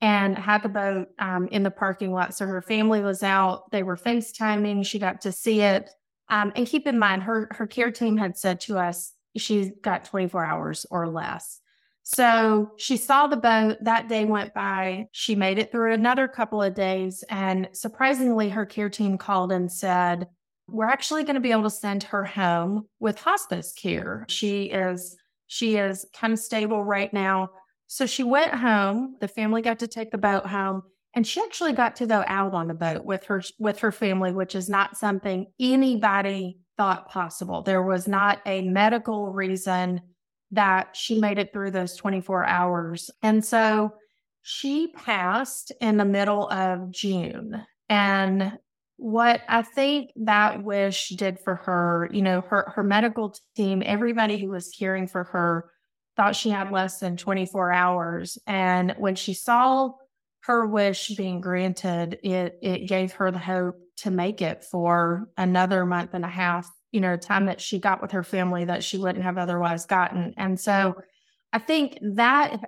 and 0.00 0.36
had 0.36 0.62
the 0.62 0.68
boat 0.68 1.08
um, 1.18 1.48
in 1.48 1.62
the 1.62 1.70
parking 1.70 2.12
lot. 2.12 2.34
So 2.34 2.46
her 2.46 2.62
family 2.62 3.00
was 3.00 3.22
out. 3.22 3.70
They 3.70 3.82
were 3.82 3.96
FaceTiming. 3.96 4.86
She 4.86 4.98
got 4.98 5.20
to 5.22 5.32
see 5.32 5.60
it. 5.60 5.90
Um, 6.28 6.52
and 6.56 6.66
keep 6.66 6.86
in 6.86 6.98
mind, 6.98 7.24
her 7.24 7.48
her 7.52 7.66
care 7.66 7.90
team 7.90 8.16
had 8.16 8.38
said 8.38 8.60
to 8.62 8.78
us 8.78 9.12
she's 9.36 9.70
got 9.82 10.04
24 10.04 10.44
hours 10.44 10.86
or 10.90 11.08
less. 11.08 11.60
So 12.02 12.72
she 12.76 12.96
saw 12.96 13.26
the 13.26 13.36
boat. 13.36 13.78
That 13.82 14.08
day 14.08 14.24
went 14.24 14.54
by. 14.54 15.08
She 15.12 15.34
made 15.34 15.58
it 15.58 15.70
through 15.70 15.92
another 15.92 16.26
couple 16.26 16.62
of 16.62 16.74
days. 16.74 17.22
And 17.28 17.68
surprisingly, 17.72 18.48
her 18.48 18.66
care 18.66 18.88
team 18.88 19.18
called 19.18 19.52
and 19.52 19.70
said, 19.70 20.26
we're 20.66 20.86
actually 20.86 21.24
going 21.24 21.34
to 21.34 21.40
be 21.40 21.52
able 21.52 21.64
to 21.64 21.70
send 21.70 22.04
her 22.04 22.24
home 22.24 22.86
with 23.00 23.20
hospice 23.20 23.72
care. 23.72 24.24
She 24.28 24.64
is 24.64 25.16
she 25.46 25.76
is 25.76 26.06
kind 26.14 26.32
of 26.32 26.38
stable 26.38 26.84
right 26.84 27.12
now. 27.12 27.50
So 27.92 28.06
she 28.06 28.22
went 28.22 28.54
home. 28.54 29.16
The 29.20 29.26
family 29.26 29.62
got 29.62 29.80
to 29.80 29.88
take 29.88 30.12
the 30.12 30.16
boat 30.16 30.46
home 30.46 30.84
and 31.12 31.26
she 31.26 31.40
actually 31.40 31.72
got 31.72 31.96
to 31.96 32.06
go 32.06 32.22
out 32.28 32.54
on 32.54 32.68
the 32.68 32.74
boat 32.74 33.04
with 33.04 33.24
her 33.24 33.42
with 33.58 33.80
her 33.80 33.90
family, 33.90 34.30
which 34.30 34.54
is 34.54 34.68
not 34.68 34.96
something 34.96 35.46
anybody 35.58 36.58
thought 36.76 37.08
possible. 37.08 37.62
There 37.62 37.82
was 37.82 38.06
not 38.06 38.38
a 38.46 38.62
medical 38.62 39.32
reason 39.32 40.02
that 40.52 40.96
she 40.96 41.18
made 41.18 41.38
it 41.38 41.52
through 41.52 41.72
those 41.72 41.96
24 41.96 42.44
hours. 42.46 43.10
And 43.24 43.44
so 43.44 43.94
she 44.42 44.92
passed 44.92 45.72
in 45.80 45.96
the 45.96 46.04
middle 46.04 46.48
of 46.48 46.92
June. 46.92 47.66
And 47.88 48.56
what 48.98 49.40
I 49.48 49.62
think 49.62 50.12
that 50.14 50.62
wish 50.62 51.08
did 51.08 51.40
for 51.40 51.56
her, 51.56 52.08
you 52.12 52.22
know, 52.22 52.42
her 52.42 52.72
her 52.76 52.84
medical 52.84 53.34
team, 53.56 53.82
everybody 53.84 54.38
who 54.38 54.50
was 54.50 54.72
caring 54.78 55.08
for 55.08 55.24
her 55.24 55.72
thought 56.20 56.36
she 56.36 56.50
had 56.50 56.70
less 56.70 56.98
than 56.98 57.16
24 57.16 57.72
hours. 57.72 58.36
And 58.46 58.94
when 58.98 59.14
she 59.14 59.32
saw 59.32 59.92
her 60.40 60.66
wish 60.66 61.08
being 61.16 61.40
granted, 61.40 62.18
it 62.22 62.58
it 62.60 62.86
gave 62.86 63.12
her 63.12 63.30
the 63.30 63.38
hope 63.38 63.76
to 63.98 64.10
make 64.10 64.42
it 64.42 64.62
for 64.62 65.30
another 65.38 65.86
month 65.86 66.10
and 66.12 66.22
a 66.22 66.28
half, 66.28 66.70
you 66.92 67.00
know, 67.00 67.16
time 67.16 67.46
that 67.46 67.58
she 67.58 67.78
got 67.78 68.02
with 68.02 68.10
her 68.10 68.22
family 68.22 68.66
that 68.66 68.84
she 68.84 68.98
wouldn't 68.98 69.24
have 69.24 69.38
otherwise 69.38 69.86
gotten. 69.86 70.34
And 70.36 70.60
so 70.60 71.00
I 71.54 71.58
think 71.58 71.98
that 72.02 72.60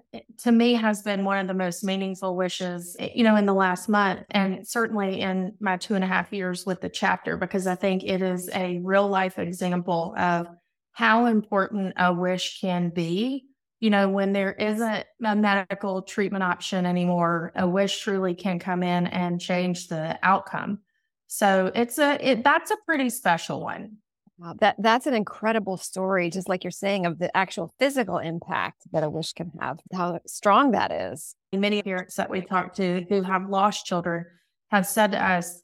to 0.45 0.51
me 0.51 0.73
has 0.73 1.03
been 1.03 1.27
one 1.27 1.39
of 1.39 1.47
the 1.47 1.53
most 1.53 1.85
meaningful 1.85 2.35
wishes, 2.35 2.97
eh, 2.99 3.11
you 3.15 3.23
know, 3.23 3.37
in 3.37 3.45
the 3.45 3.53
last 3.53 3.87
month 3.87 4.23
and 4.31 4.67
certainly 4.67 5.21
in 5.21 5.53
my 5.61 5.77
two 5.77 5.95
and 5.95 6.03
a 6.03 6.07
half 6.07 6.33
years 6.33 6.65
with 6.65 6.81
the 6.81 6.89
chapter, 6.89 7.37
because 7.37 7.67
I 7.67 7.75
think 7.75 8.03
it 8.03 8.23
is 8.23 8.49
a 8.55 8.81
real 8.83 9.09
life 9.09 9.39
example 9.39 10.15
of 10.17 10.47
how 10.93 11.27
important 11.27 11.95
a 11.97 12.13
wish 12.13 12.61
can 12.61 12.91
be. 12.91 13.47
You 13.81 13.91
know, 13.91 14.09
when 14.09 14.33
there 14.33 14.53
isn't 14.53 15.07
a 15.25 15.35
medical 15.35 16.03
treatment 16.03 16.45
option 16.45 16.87
anymore, 16.87 17.51
a 17.57 17.67
wish 17.67 18.01
truly 18.01 18.35
can 18.35 18.61
come 18.61 18.85
in 18.85 19.09
and 19.09 19.41
change 19.41 19.89
the 19.89 20.19
outcome. 20.23 20.79
So 21.27 21.73
it's 21.75 21.99
a 21.99 22.19
it, 22.21 22.45
that's 22.45 22.71
a 22.71 22.77
pretty 22.87 23.11
special 23.11 23.61
one. 23.61 23.97
Wow, 24.39 24.55
that 24.61 24.77
that's 24.79 25.07
an 25.07 25.15
incredible 25.15 25.77
story, 25.77 26.31
just 26.31 26.49
like 26.49 26.63
you're 26.63 26.71
saying, 26.71 27.07
of 27.07 27.19
the 27.19 27.37
actual 27.37 27.75
physical 27.79 28.19
impact 28.19 28.83
that 28.93 29.03
a 29.03 29.11
wish 29.11 29.33
can 29.33 29.51
have. 29.61 29.81
How 29.93 30.21
strong 30.27 30.73
that 30.73 30.93
is. 30.93 31.35
Many 31.53 31.83
parents 31.83 32.17
that 32.17 32.31
we 32.31 32.41
talk 32.41 32.75
to 32.75 33.05
who 33.09 33.23
have 33.23 33.49
lost 33.49 33.85
children 33.85 34.27
have 34.71 34.87
said 34.87 35.13
to 35.13 35.25
us, 35.25 35.61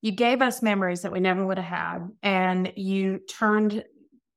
"You 0.00 0.10
gave 0.10 0.42
us 0.42 0.60
memories 0.62 1.02
that 1.02 1.12
we 1.12 1.20
never 1.20 1.46
would 1.46 1.58
have 1.58 1.66
had, 1.66 2.08
and 2.22 2.72
you 2.76 3.20
turned 3.28 3.84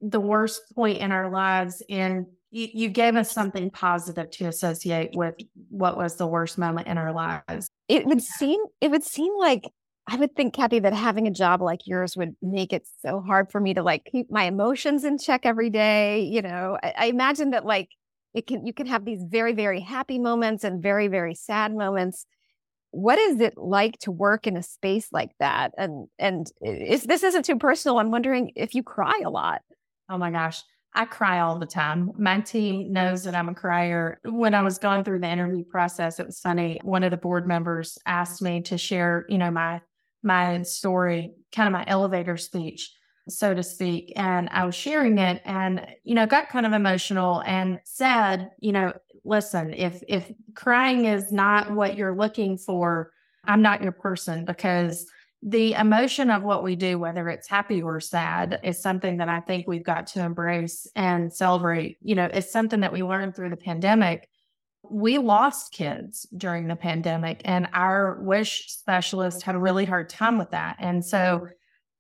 the 0.10 0.20
worst 0.20 0.62
point 0.76 1.00
in 1.00 1.12
our 1.12 1.32
lives 1.32 1.82
and 1.90 2.26
You, 2.52 2.68
you 2.72 2.90
gave 2.90 3.16
us 3.16 3.32
something 3.32 3.72
positive 3.72 4.30
to 4.30 4.46
associate 4.46 5.10
with 5.16 5.34
what 5.70 5.98
was 5.98 6.18
the 6.18 6.28
worst 6.28 6.60
moment 6.60 6.88
in 6.88 7.00
our 7.00 7.12
lives. 7.12 7.68
It 7.88 8.06
would 8.06 8.22
seem 8.22 8.60
it 8.80 8.92
would 8.92 9.04
seem 9.04 9.34
like 9.40 9.64
I 10.08 10.18
would 10.18 10.36
think, 10.36 10.54
Kathy, 10.54 10.80
that 10.80 10.94
having 10.94 11.28
a 11.28 11.32
job 11.32 11.62
like 11.62 11.88
yours 11.88 12.16
would 12.16 12.36
make 12.42 12.74
it 12.74 12.86
so 13.02 13.22
hard 13.22 13.50
for 13.52 13.60
me 13.60 13.74
to 13.74 13.82
like 13.82 14.04
keep 14.06 14.30
my 14.30 14.44
emotions 14.44 15.04
in 15.04 15.18
check 15.18 15.46
every 15.46 15.70
day. 15.72 16.22
You 16.22 16.42
know, 16.42 16.78
I, 16.84 16.94
I 16.98 17.06
imagine 17.08 17.52
that 17.52 17.66
like 17.66 17.90
it 18.36 18.46
can 18.46 18.68
you 18.68 18.74
can 18.74 18.86
have 18.86 19.06
these 19.06 19.24
very, 19.24 19.54
very 19.54 19.80
happy 19.80 20.20
moments 20.20 20.64
and 20.64 20.84
very, 20.84 21.08
very 21.08 21.34
sad 21.36 21.74
moments. 21.74 22.26
What 22.92 23.18
is 23.18 23.42
it 23.42 23.58
like 23.58 23.98
to 24.00 24.12
work 24.12 24.46
in 24.46 24.58
a 24.58 24.64
space 24.64 25.08
like 25.12 25.32
that? 25.40 25.72
And 25.78 26.08
and 26.20 26.46
if 26.62 27.04
this 27.04 27.24
isn't 27.24 27.46
too 27.46 27.58
personal, 27.58 27.98
I'm 28.00 28.12
wondering 28.12 28.52
if 28.56 28.76
you 28.76 28.84
cry 28.84 29.20
a 29.26 29.30
lot. 29.32 29.62
Oh 30.10 30.18
my 30.18 30.32
gosh. 30.32 30.62
I 30.96 31.06
cry 31.06 31.40
all 31.40 31.58
the 31.58 31.66
time. 31.66 32.12
My 32.20 32.40
team 32.40 32.94
knows 32.94 33.24
that 33.24 33.34
I'm 33.34 33.50
a 33.50 33.56
crier. 33.56 34.20
When 34.26 34.54
I 34.54 34.62
was 34.62 34.78
going 34.78 35.04
through 35.04 35.20
the 35.20 35.30
interview 35.30 35.64
process, 35.64 36.20
it 36.20 36.26
was 36.28 36.40
funny. 36.40 36.80
One 36.84 37.04
of 37.04 37.10
the 37.12 37.18
board 37.18 37.48
members 37.48 37.98
asked 38.06 38.42
me 38.42 38.62
to 38.64 38.78
share, 38.78 39.26
you 39.28 39.38
know, 39.38 39.50
my 39.50 39.82
my 40.22 40.62
story, 40.62 41.34
kind 41.52 41.68
of 41.68 41.74
my 41.74 41.84
elevator 41.88 42.38
speech, 42.38 42.94
so 43.28 43.54
to 43.54 43.64
speak. 43.64 44.14
And 44.16 44.48
I 44.50 44.66
was 44.66 44.76
sharing 44.76 45.18
it 45.18 45.42
and, 45.44 45.86
you 46.04 46.16
know, 46.16 46.26
got 46.26 46.50
kind 46.50 46.66
of 46.66 46.72
emotional 46.74 47.42
and 47.46 47.80
said, 47.84 48.52
you 48.60 48.72
know, 48.72 48.94
listen, 49.26 49.74
if 49.74 50.02
if 50.08 50.32
crying 50.56 51.06
is 51.06 51.32
not 51.32 51.72
what 51.72 51.98
you're 51.98 52.16
looking 52.16 52.58
for, 52.58 53.12
I'm 53.46 53.62
not 53.62 53.82
your 53.82 53.92
person 53.92 54.46
because 54.46 55.06
the 55.46 55.74
emotion 55.74 56.30
of 56.30 56.44
what 56.44 56.64
we 56.64 56.76
do, 56.76 56.98
whether 56.98 57.28
it's 57.28 57.50
happy 57.50 57.82
or 57.82 58.00
sad, 58.00 58.60
is 58.64 58.82
something 58.82 59.18
that 59.18 59.28
I 59.28 59.42
think 59.42 59.68
we've 59.68 59.84
got 59.84 60.08
to 60.08 60.22
embrace 60.22 60.88
and 60.96 61.34
celebrate. 61.34 61.98
You 62.02 62.16
know, 62.16 62.30
it's 62.32 62.52
something 62.52 62.80
that 62.80 62.94
we 62.94 63.04
learned 63.04 63.36
through 63.36 63.50
the 63.50 63.58
pandemic. 63.58 64.30
We 64.90 65.18
lost 65.18 65.74
kids 65.74 66.26
during 66.36 66.68
the 66.68 66.76
pandemic 66.76 67.42
and 67.44 67.68
our 67.74 68.22
wish 68.22 68.72
specialist 68.72 69.44
had 69.44 69.56
a 69.56 69.60
really 69.60 69.86
hard 69.86 70.10
time 70.10 70.38
with 70.38 70.52
that. 70.52 70.78
And 70.80 71.04
so 71.04 71.48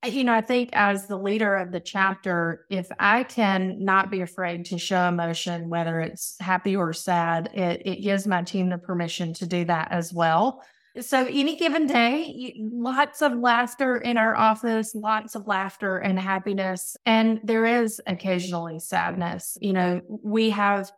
you 0.05 0.25
know 0.25 0.33
i 0.33 0.41
think 0.41 0.69
as 0.73 1.07
the 1.07 1.17
leader 1.17 1.55
of 1.55 1.71
the 1.71 1.79
chapter 1.79 2.65
if 2.69 2.89
i 2.99 3.23
can 3.23 3.77
not 3.83 4.11
be 4.11 4.19
afraid 4.19 4.65
to 4.65 4.77
show 4.77 5.07
emotion 5.07 5.69
whether 5.69 6.01
it's 6.01 6.35
happy 6.41 6.75
or 6.75 6.91
sad 6.91 7.49
it, 7.53 7.81
it 7.85 8.01
gives 8.01 8.27
my 8.27 8.41
team 8.41 8.69
the 8.69 8.77
permission 8.77 9.33
to 9.33 9.47
do 9.47 9.63
that 9.63 9.87
as 9.91 10.13
well 10.13 10.61
so 11.01 11.25
any 11.25 11.55
given 11.55 11.87
day 11.87 12.53
lots 12.57 13.21
of 13.21 13.33
laughter 13.33 13.97
in 13.97 14.17
our 14.17 14.35
office 14.35 14.93
lots 14.93 15.33
of 15.35 15.47
laughter 15.47 15.97
and 15.97 16.19
happiness 16.19 16.95
and 17.05 17.39
there 17.43 17.65
is 17.65 18.01
occasionally 18.05 18.79
sadness. 18.79 19.57
You 19.61 19.73
know 19.73 20.01
we 20.07 20.51
have 20.51 20.91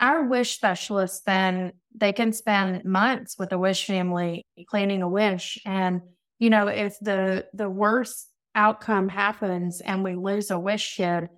our 0.00 0.24
wish 0.24 0.56
specialists 0.56 1.20
then 1.20 1.72
they 1.94 2.12
can 2.12 2.32
spend 2.32 2.84
months 2.84 3.36
with 3.38 3.52
a 3.52 3.58
wish 3.58 3.86
family 3.86 4.44
planning 4.68 5.02
a 5.02 5.08
wish. 5.08 5.58
And 5.64 6.02
you 6.38 6.50
know 6.50 6.66
if 6.66 6.98
the 7.00 7.46
the 7.54 7.70
worst 7.70 8.28
outcome 8.54 9.08
happens 9.08 9.80
and 9.80 10.02
we 10.02 10.14
lose 10.14 10.50
a 10.50 10.58
wish 10.58 10.96
kid 10.96 11.28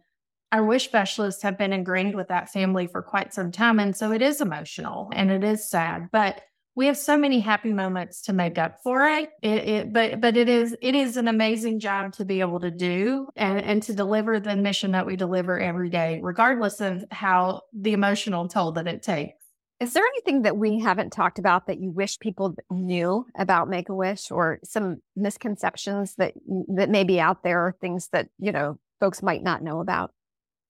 our 0.50 0.64
wish 0.64 0.85
specialists 0.85 1.42
have 1.42 1.59
been 1.59 1.72
ingrained 1.72 2.14
with 2.14 2.28
that 2.28 2.48
family 2.48 2.87
for 2.87 3.02
quite 3.02 3.35
some 3.35 3.52
time. 3.52 3.78
And 3.78 3.94
so 3.94 4.12
it 4.12 4.22
is 4.22 4.40
emotional 4.40 5.11
and 5.14 5.30
it 5.30 5.44
is 5.44 5.68
sad. 5.68 6.09
But 6.11 6.40
we 6.78 6.86
have 6.86 6.96
so 6.96 7.16
many 7.16 7.40
happy 7.40 7.72
moments 7.72 8.22
to 8.22 8.32
make 8.32 8.56
up 8.56 8.76
for 8.84 9.04
it. 9.04 9.30
it, 9.42 9.68
it 9.68 9.92
but 9.92 10.20
but 10.20 10.36
it 10.36 10.48
is 10.48 10.76
it 10.80 10.94
is 10.94 11.16
an 11.16 11.26
amazing 11.26 11.80
job 11.80 12.12
to 12.12 12.24
be 12.24 12.38
able 12.38 12.60
to 12.60 12.70
do 12.70 13.26
and, 13.34 13.60
and 13.60 13.82
to 13.82 13.92
deliver 13.92 14.38
the 14.38 14.54
mission 14.54 14.92
that 14.92 15.04
we 15.04 15.16
deliver 15.16 15.58
every 15.58 15.90
day, 15.90 16.20
regardless 16.22 16.80
of 16.80 17.04
how 17.10 17.62
the 17.72 17.94
emotional 17.94 18.46
toll 18.46 18.70
that 18.72 18.86
it 18.86 19.02
takes. 19.02 19.34
Is 19.80 19.92
there 19.92 20.04
anything 20.04 20.42
that 20.42 20.56
we 20.56 20.78
haven't 20.78 21.10
talked 21.10 21.40
about 21.40 21.66
that 21.66 21.80
you 21.80 21.90
wish 21.90 22.20
people 22.20 22.54
knew 22.70 23.26
about 23.36 23.68
Make 23.68 23.88
a 23.88 23.94
Wish, 23.94 24.30
or 24.30 24.60
some 24.62 24.98
misconceptions 25.16 26.14
that 26.18 26.34
that 26.76 26.90
may 26.90 27.02
be 27.02 27.18
out 27.18 27.42
there, 27.42 27.66
or 27.66 27.76
things 27.80 28.08
that 28.12 28.28
you 28.38 28.52
know 28.52 28.78
folks 29.00 29.20
might 29.20 29.42
not 29.42 29.64
know 29.64 29.80
about? 29.80 30.12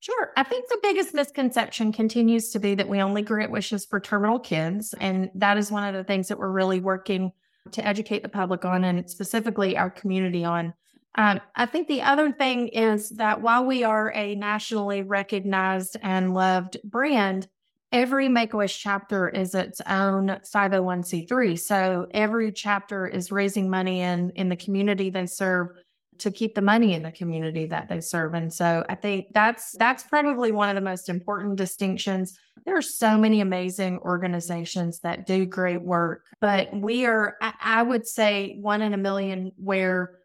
Sure. 0.01 0.33
I 0.37 0.45
think 0.45 0.69
the 0.69 0.79
biggest 0.83 1.13
misconception 1.13 1.93
continues 1.93 2.51
to 2.51 2.61
be 2.61 2.75
that 2.77 2.89
we 2.89 3.01
only 3.01 3.23
grant 3.23 3.51
wishes 3.51 3.85
for 3.85 3.99
terminal 3.99 4.39
kids. 4.39 4.95
And 5.01 5.31
that 5.35 5.59
is 5.59 5.73
one 5.73 5.83
of 5.83 5.95
the 5.95 6.05
things 6.05 6.29
that 6.29 6.39
we're 6.39 6.53
really 6.53 6.81
working 6.81 7.33
to 7.73 7.87
educate 7.87 8.23
the 8.23 8.29
public 8.29 8.65
on 8.65 8.85
and 8.85 9.11
specifically 9.11 9.77
our 9.77 9.91
community 9.91 10.45
on. 10.45 10.73
Um, 11.17 11.41
I 11.57 11.67
think 11.67 11.89
the 11.89 12.03
other 12.03 12.31
thing 12.31 12.69
is 12.69 13.11
that 13.11 13.43
while 13.43 13.65
we 13.65 13.83
are 13.83 14.13
a 14.15 14.37
nationally 14.37 15.03
recognized 15.03 15.97
and 16.01 16.33
loved 16.33 16.77
brand, 16.85 17.49
every 17.91 18.29
Make 18.29 18.53
a 18.53 18.59
Wish 18.59 18.79
chapter 18.79 19.29
is 19.29 19.55
its 19.55 19.81
own 19.81 20.29
501c3. 20.29 21.59
So 21.59 22.07
every 22.13 22.53
chapter 22.53 23.07
is 23.07 23.33
raising 23.33 23.69
money 23.69 24.01
in, 24.01 24.31
in 24.37 24.49
the 24.49 24.57
community 24.57 25.11
they 25.11 25.27
serve 25.27 25.71
to 26.19 26.31
keep 26.31 26.55
the 26.55 26.63
money 26.63 26.95
in 26.95 27.03
the 27.03 27.13
community 27.13 27.67
that 27.67 27.89
they 27.89 28.01
serve. 28.01 28.35
And 28.35 28.53
so 28.53 28.85
I 28.89 28.95
think 28.95 29.27
that's 29.33 29.73
that's 29.73 30.03
probably 30.03 30.53
one 30.53 30.69
of 30.69 30.75
the 30.75 30.81
most 30.81 31.09
important 31.09 31.57
distinctions. 31.57 32.39
There 32.65 32.77
are 32.77 32.83
so 32.83 33.17
many 33.17 33.41
amazing 33.41 33.99
organizations 34.01 35.01
that 35.01 35.27
do 35.27 35.47
great 35.47 35.83
work, 35.83 36.25
but 36.41 36.75
we 36.75 37.07
are 37.07 37.37
I, 37.41 37.83
would 37.83 38.07
say 38.07 38.59
one 38.61 38.83
in 38.83 38.95
a 38.95 38.99
million 38.99 39.53
where 39.57 40.19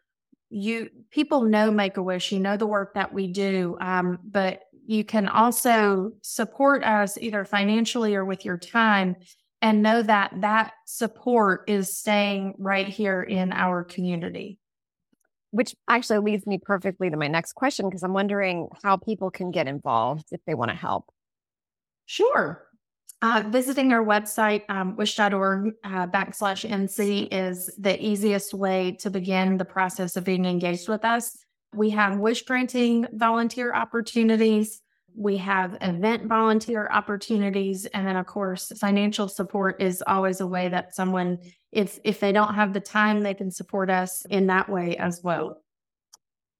you 0.50 0.90
people 1.10 1.42
know 1.42 1.70
Make 1.70 1.96
a 1.96 2.02
Wish, 2.02 2.32
you 2.32 2.40
know 2.40 2.56
the 2.56 2.66
work 2.66 2.94
that 2.94 3.12
we 3.12 3.28
do, 3.28 3.76
um, 3.80 4.18
but 4.24 4.60
you 4.86 5.04
can 5.04 5.28
also 5.28 6.12
support 6.22 6.84
us 6.84 7.16
either 7.18 7.44
financially 7.44 8.14
or 8.14 8.24
with 8.24 8.44
your 8.44 8.58
time 8.58 9.16
and 9.62 9.82
know 9.82 10.02
that 10.02 10.30
that 10.42 10.72
support 10.84 11.64
is 11.68 11.96
staying 11.96 12.54
right 12.58 12.86
here 12.86 13.22
in 13.22 13.50
our 13.50 13.82
community 13.82 14.58
which 15.54 15.72
actually 15.88 16.18
leads 16.18 16.48
me 16.48 16.58
perfectly 16.58 17.08
to 17.08 17.16
my 17.16 17.28
next 17.28 17.52
question 17.52 17.88
because 17.88 18.02
I'm 18.02 18.12
wondering 18.12 18.68
how 18.82 18.96
people 18.96 19.30
can 19.30 19.52
get 19.52 19.68
involved 19.68 20.24
if 20.32 20.40
they 20.48 20.54
want 20.54 20.72
to 20.72 20.76
help. 20.76 21.04
Sure. 22.06 22.66
Uh, 23.22 23.44
visiting 23.46 23.92
our 23.92 24.04
website, 24.04 24.62
um, 24.68 24.96
wish.org 24.96 25.72
uh, 25.84 26.08
backslash 26.08 26.68
NC, 26.68 27.28
is 27.30 27.72
the 27.78 28.04
easiest 28.04 28.52
way 28.52 28.96
to 28.98 29.10
begin 29.10 29.56
the 29.56 29.64
process 29.64 30.16
of 30.16 30.24
being 30.24 30.44
engaged 30.44 30.88
with 30.88 31.04
us. 31.04 31.38
We 31.72 31.90
have 31.90 32.18
wish 32.18 32.42
granting 32.42 33.06
volunteer 33.12 33.72
opportunities. 33.72 34.82
We 35.16 35.36
have 35.38 35.76
event 35.80 36.26
volunteer 36.26 36.88
opportunities. 36.90 37.86
And 37.86 38.06
then, 38.06 38.16
of 38.16 38.26
course, 38.26 38.72
financial 38.78 39.28
support 39.28 39.80
is 39.80 40.02
always 40.06 40.40
a 40.40 40.46
way 40.46 40.68
that 40.68 40.94
someone 40.94 41.38
if 41.72 41.98
if 42.04 42.20
they 42.20 42.32
don't 42.32 42.54
have 42.54 42.72
the 42.72 42.80
time, 42.80 43.22
they 43.22 43.34
can 43.34 43.50
support 43.50 43.90
us 43.90 44.24
in 44.30 44.46
that 44.46 44.68
way 44.68 44.96
as 44.96 45.20
well. 45.22 45.60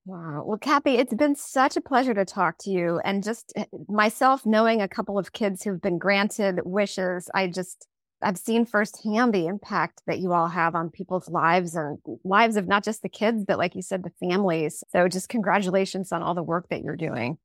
Wow. 0.07 0.43
Well, 0.45 0.59
Kathy, 0.59 0.97
it's 0.97 1.15
been 1.15 1.35
such 1.35 1.79
a 1.79 1.81
pleasure 1.81 2.13
to 2.13 2.27
talk 2.27 2.59
to 2.61 2.71
you. 2.71 3.01
And 3.05 3.25
just 3.25 3.53
eh, 3.57 3.65
myself 3.89 4.45
knowing 4.45 4.83
a 4.83 4.89
couple 4.89 5.19
of 5.19 5.33
kids 5.33 5.63
who've 5.63 5.81
been 5.81 5.97
granted 5.97 6.61
wishes, 6.65 7.31
I 7.35 7.47
just, 7.47 7.87
I've 8.21 8.37
seen 8.37 8.67
firsthand 8.67 9.33
the 9.33 9.47
impact 9.47 10.03
that 10.07 10.19
you 10.19 10.35
all 10.35 10.49
have 10.49 10.75
on 10.75 10.91
people's 10.91 11.31
lives 11.31 11.75
and 11.75 11.99
lives 12.23 12.57
of 12.57 12.69
not 12.69 12.85
just 12.85 13.01
the 13.01 13.09
kids, 13.09 13.45
but 13.47 13.57
like 13.57 13.75
you 13.75 13.81
said, 13.81 14.03
the 14.03 14.13
families. 14.21 14.85
So 14.91 15.09
just 15.09 15.31
congratulations 15.31 16.13
on 16.13 16.23
all 16.23 16.35
the 16.35 16.43
work 16.43 16.69
that 16.69 16.83
you're 16.83 16.97
doing. 16.97 17.39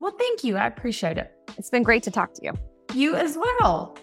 Well, 0.00 0.14
thank 0.18 0.44
you. 0.44 0.56
I 0.56 0.66
appreciate 0.66 1.18
it. 1.18 1.32
It's 1.56 1.70
been 1.70 1.82
great 1.82 2.02
to 2.04 2.10
talk 2.10 2.32
to 2.34 2.44
you. 2.44 2.52
You 2.94 3.14
as 3.14 3.36
well. 3.36 3.96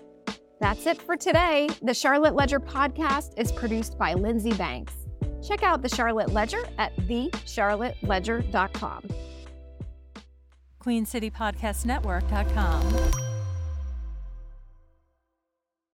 That's 0.59 0.85
it 0.85 1.01
for 1.01 1.15
today. 1.17 1.69
The 1.81 1.93
Charlotte 1.93 2.35
Ledger 2.35 2.59
podcast 2.59 3.33
is 3.37 3.51
produced 3.51 3.97
by 3.97 4.13
Lindsey 4.13 4.53
Banks. 4.53 4.93
Check 5.45 5.63
out 5.63 5.81
the 5.81 5.89
Charlotte 5.89 6.31
Ledger 6.31 6.63
at 6.77 6.95
thecharlotteledger.com. 6.97 9.03
QueenCityPodcastNetwork.com. 10.81 13.32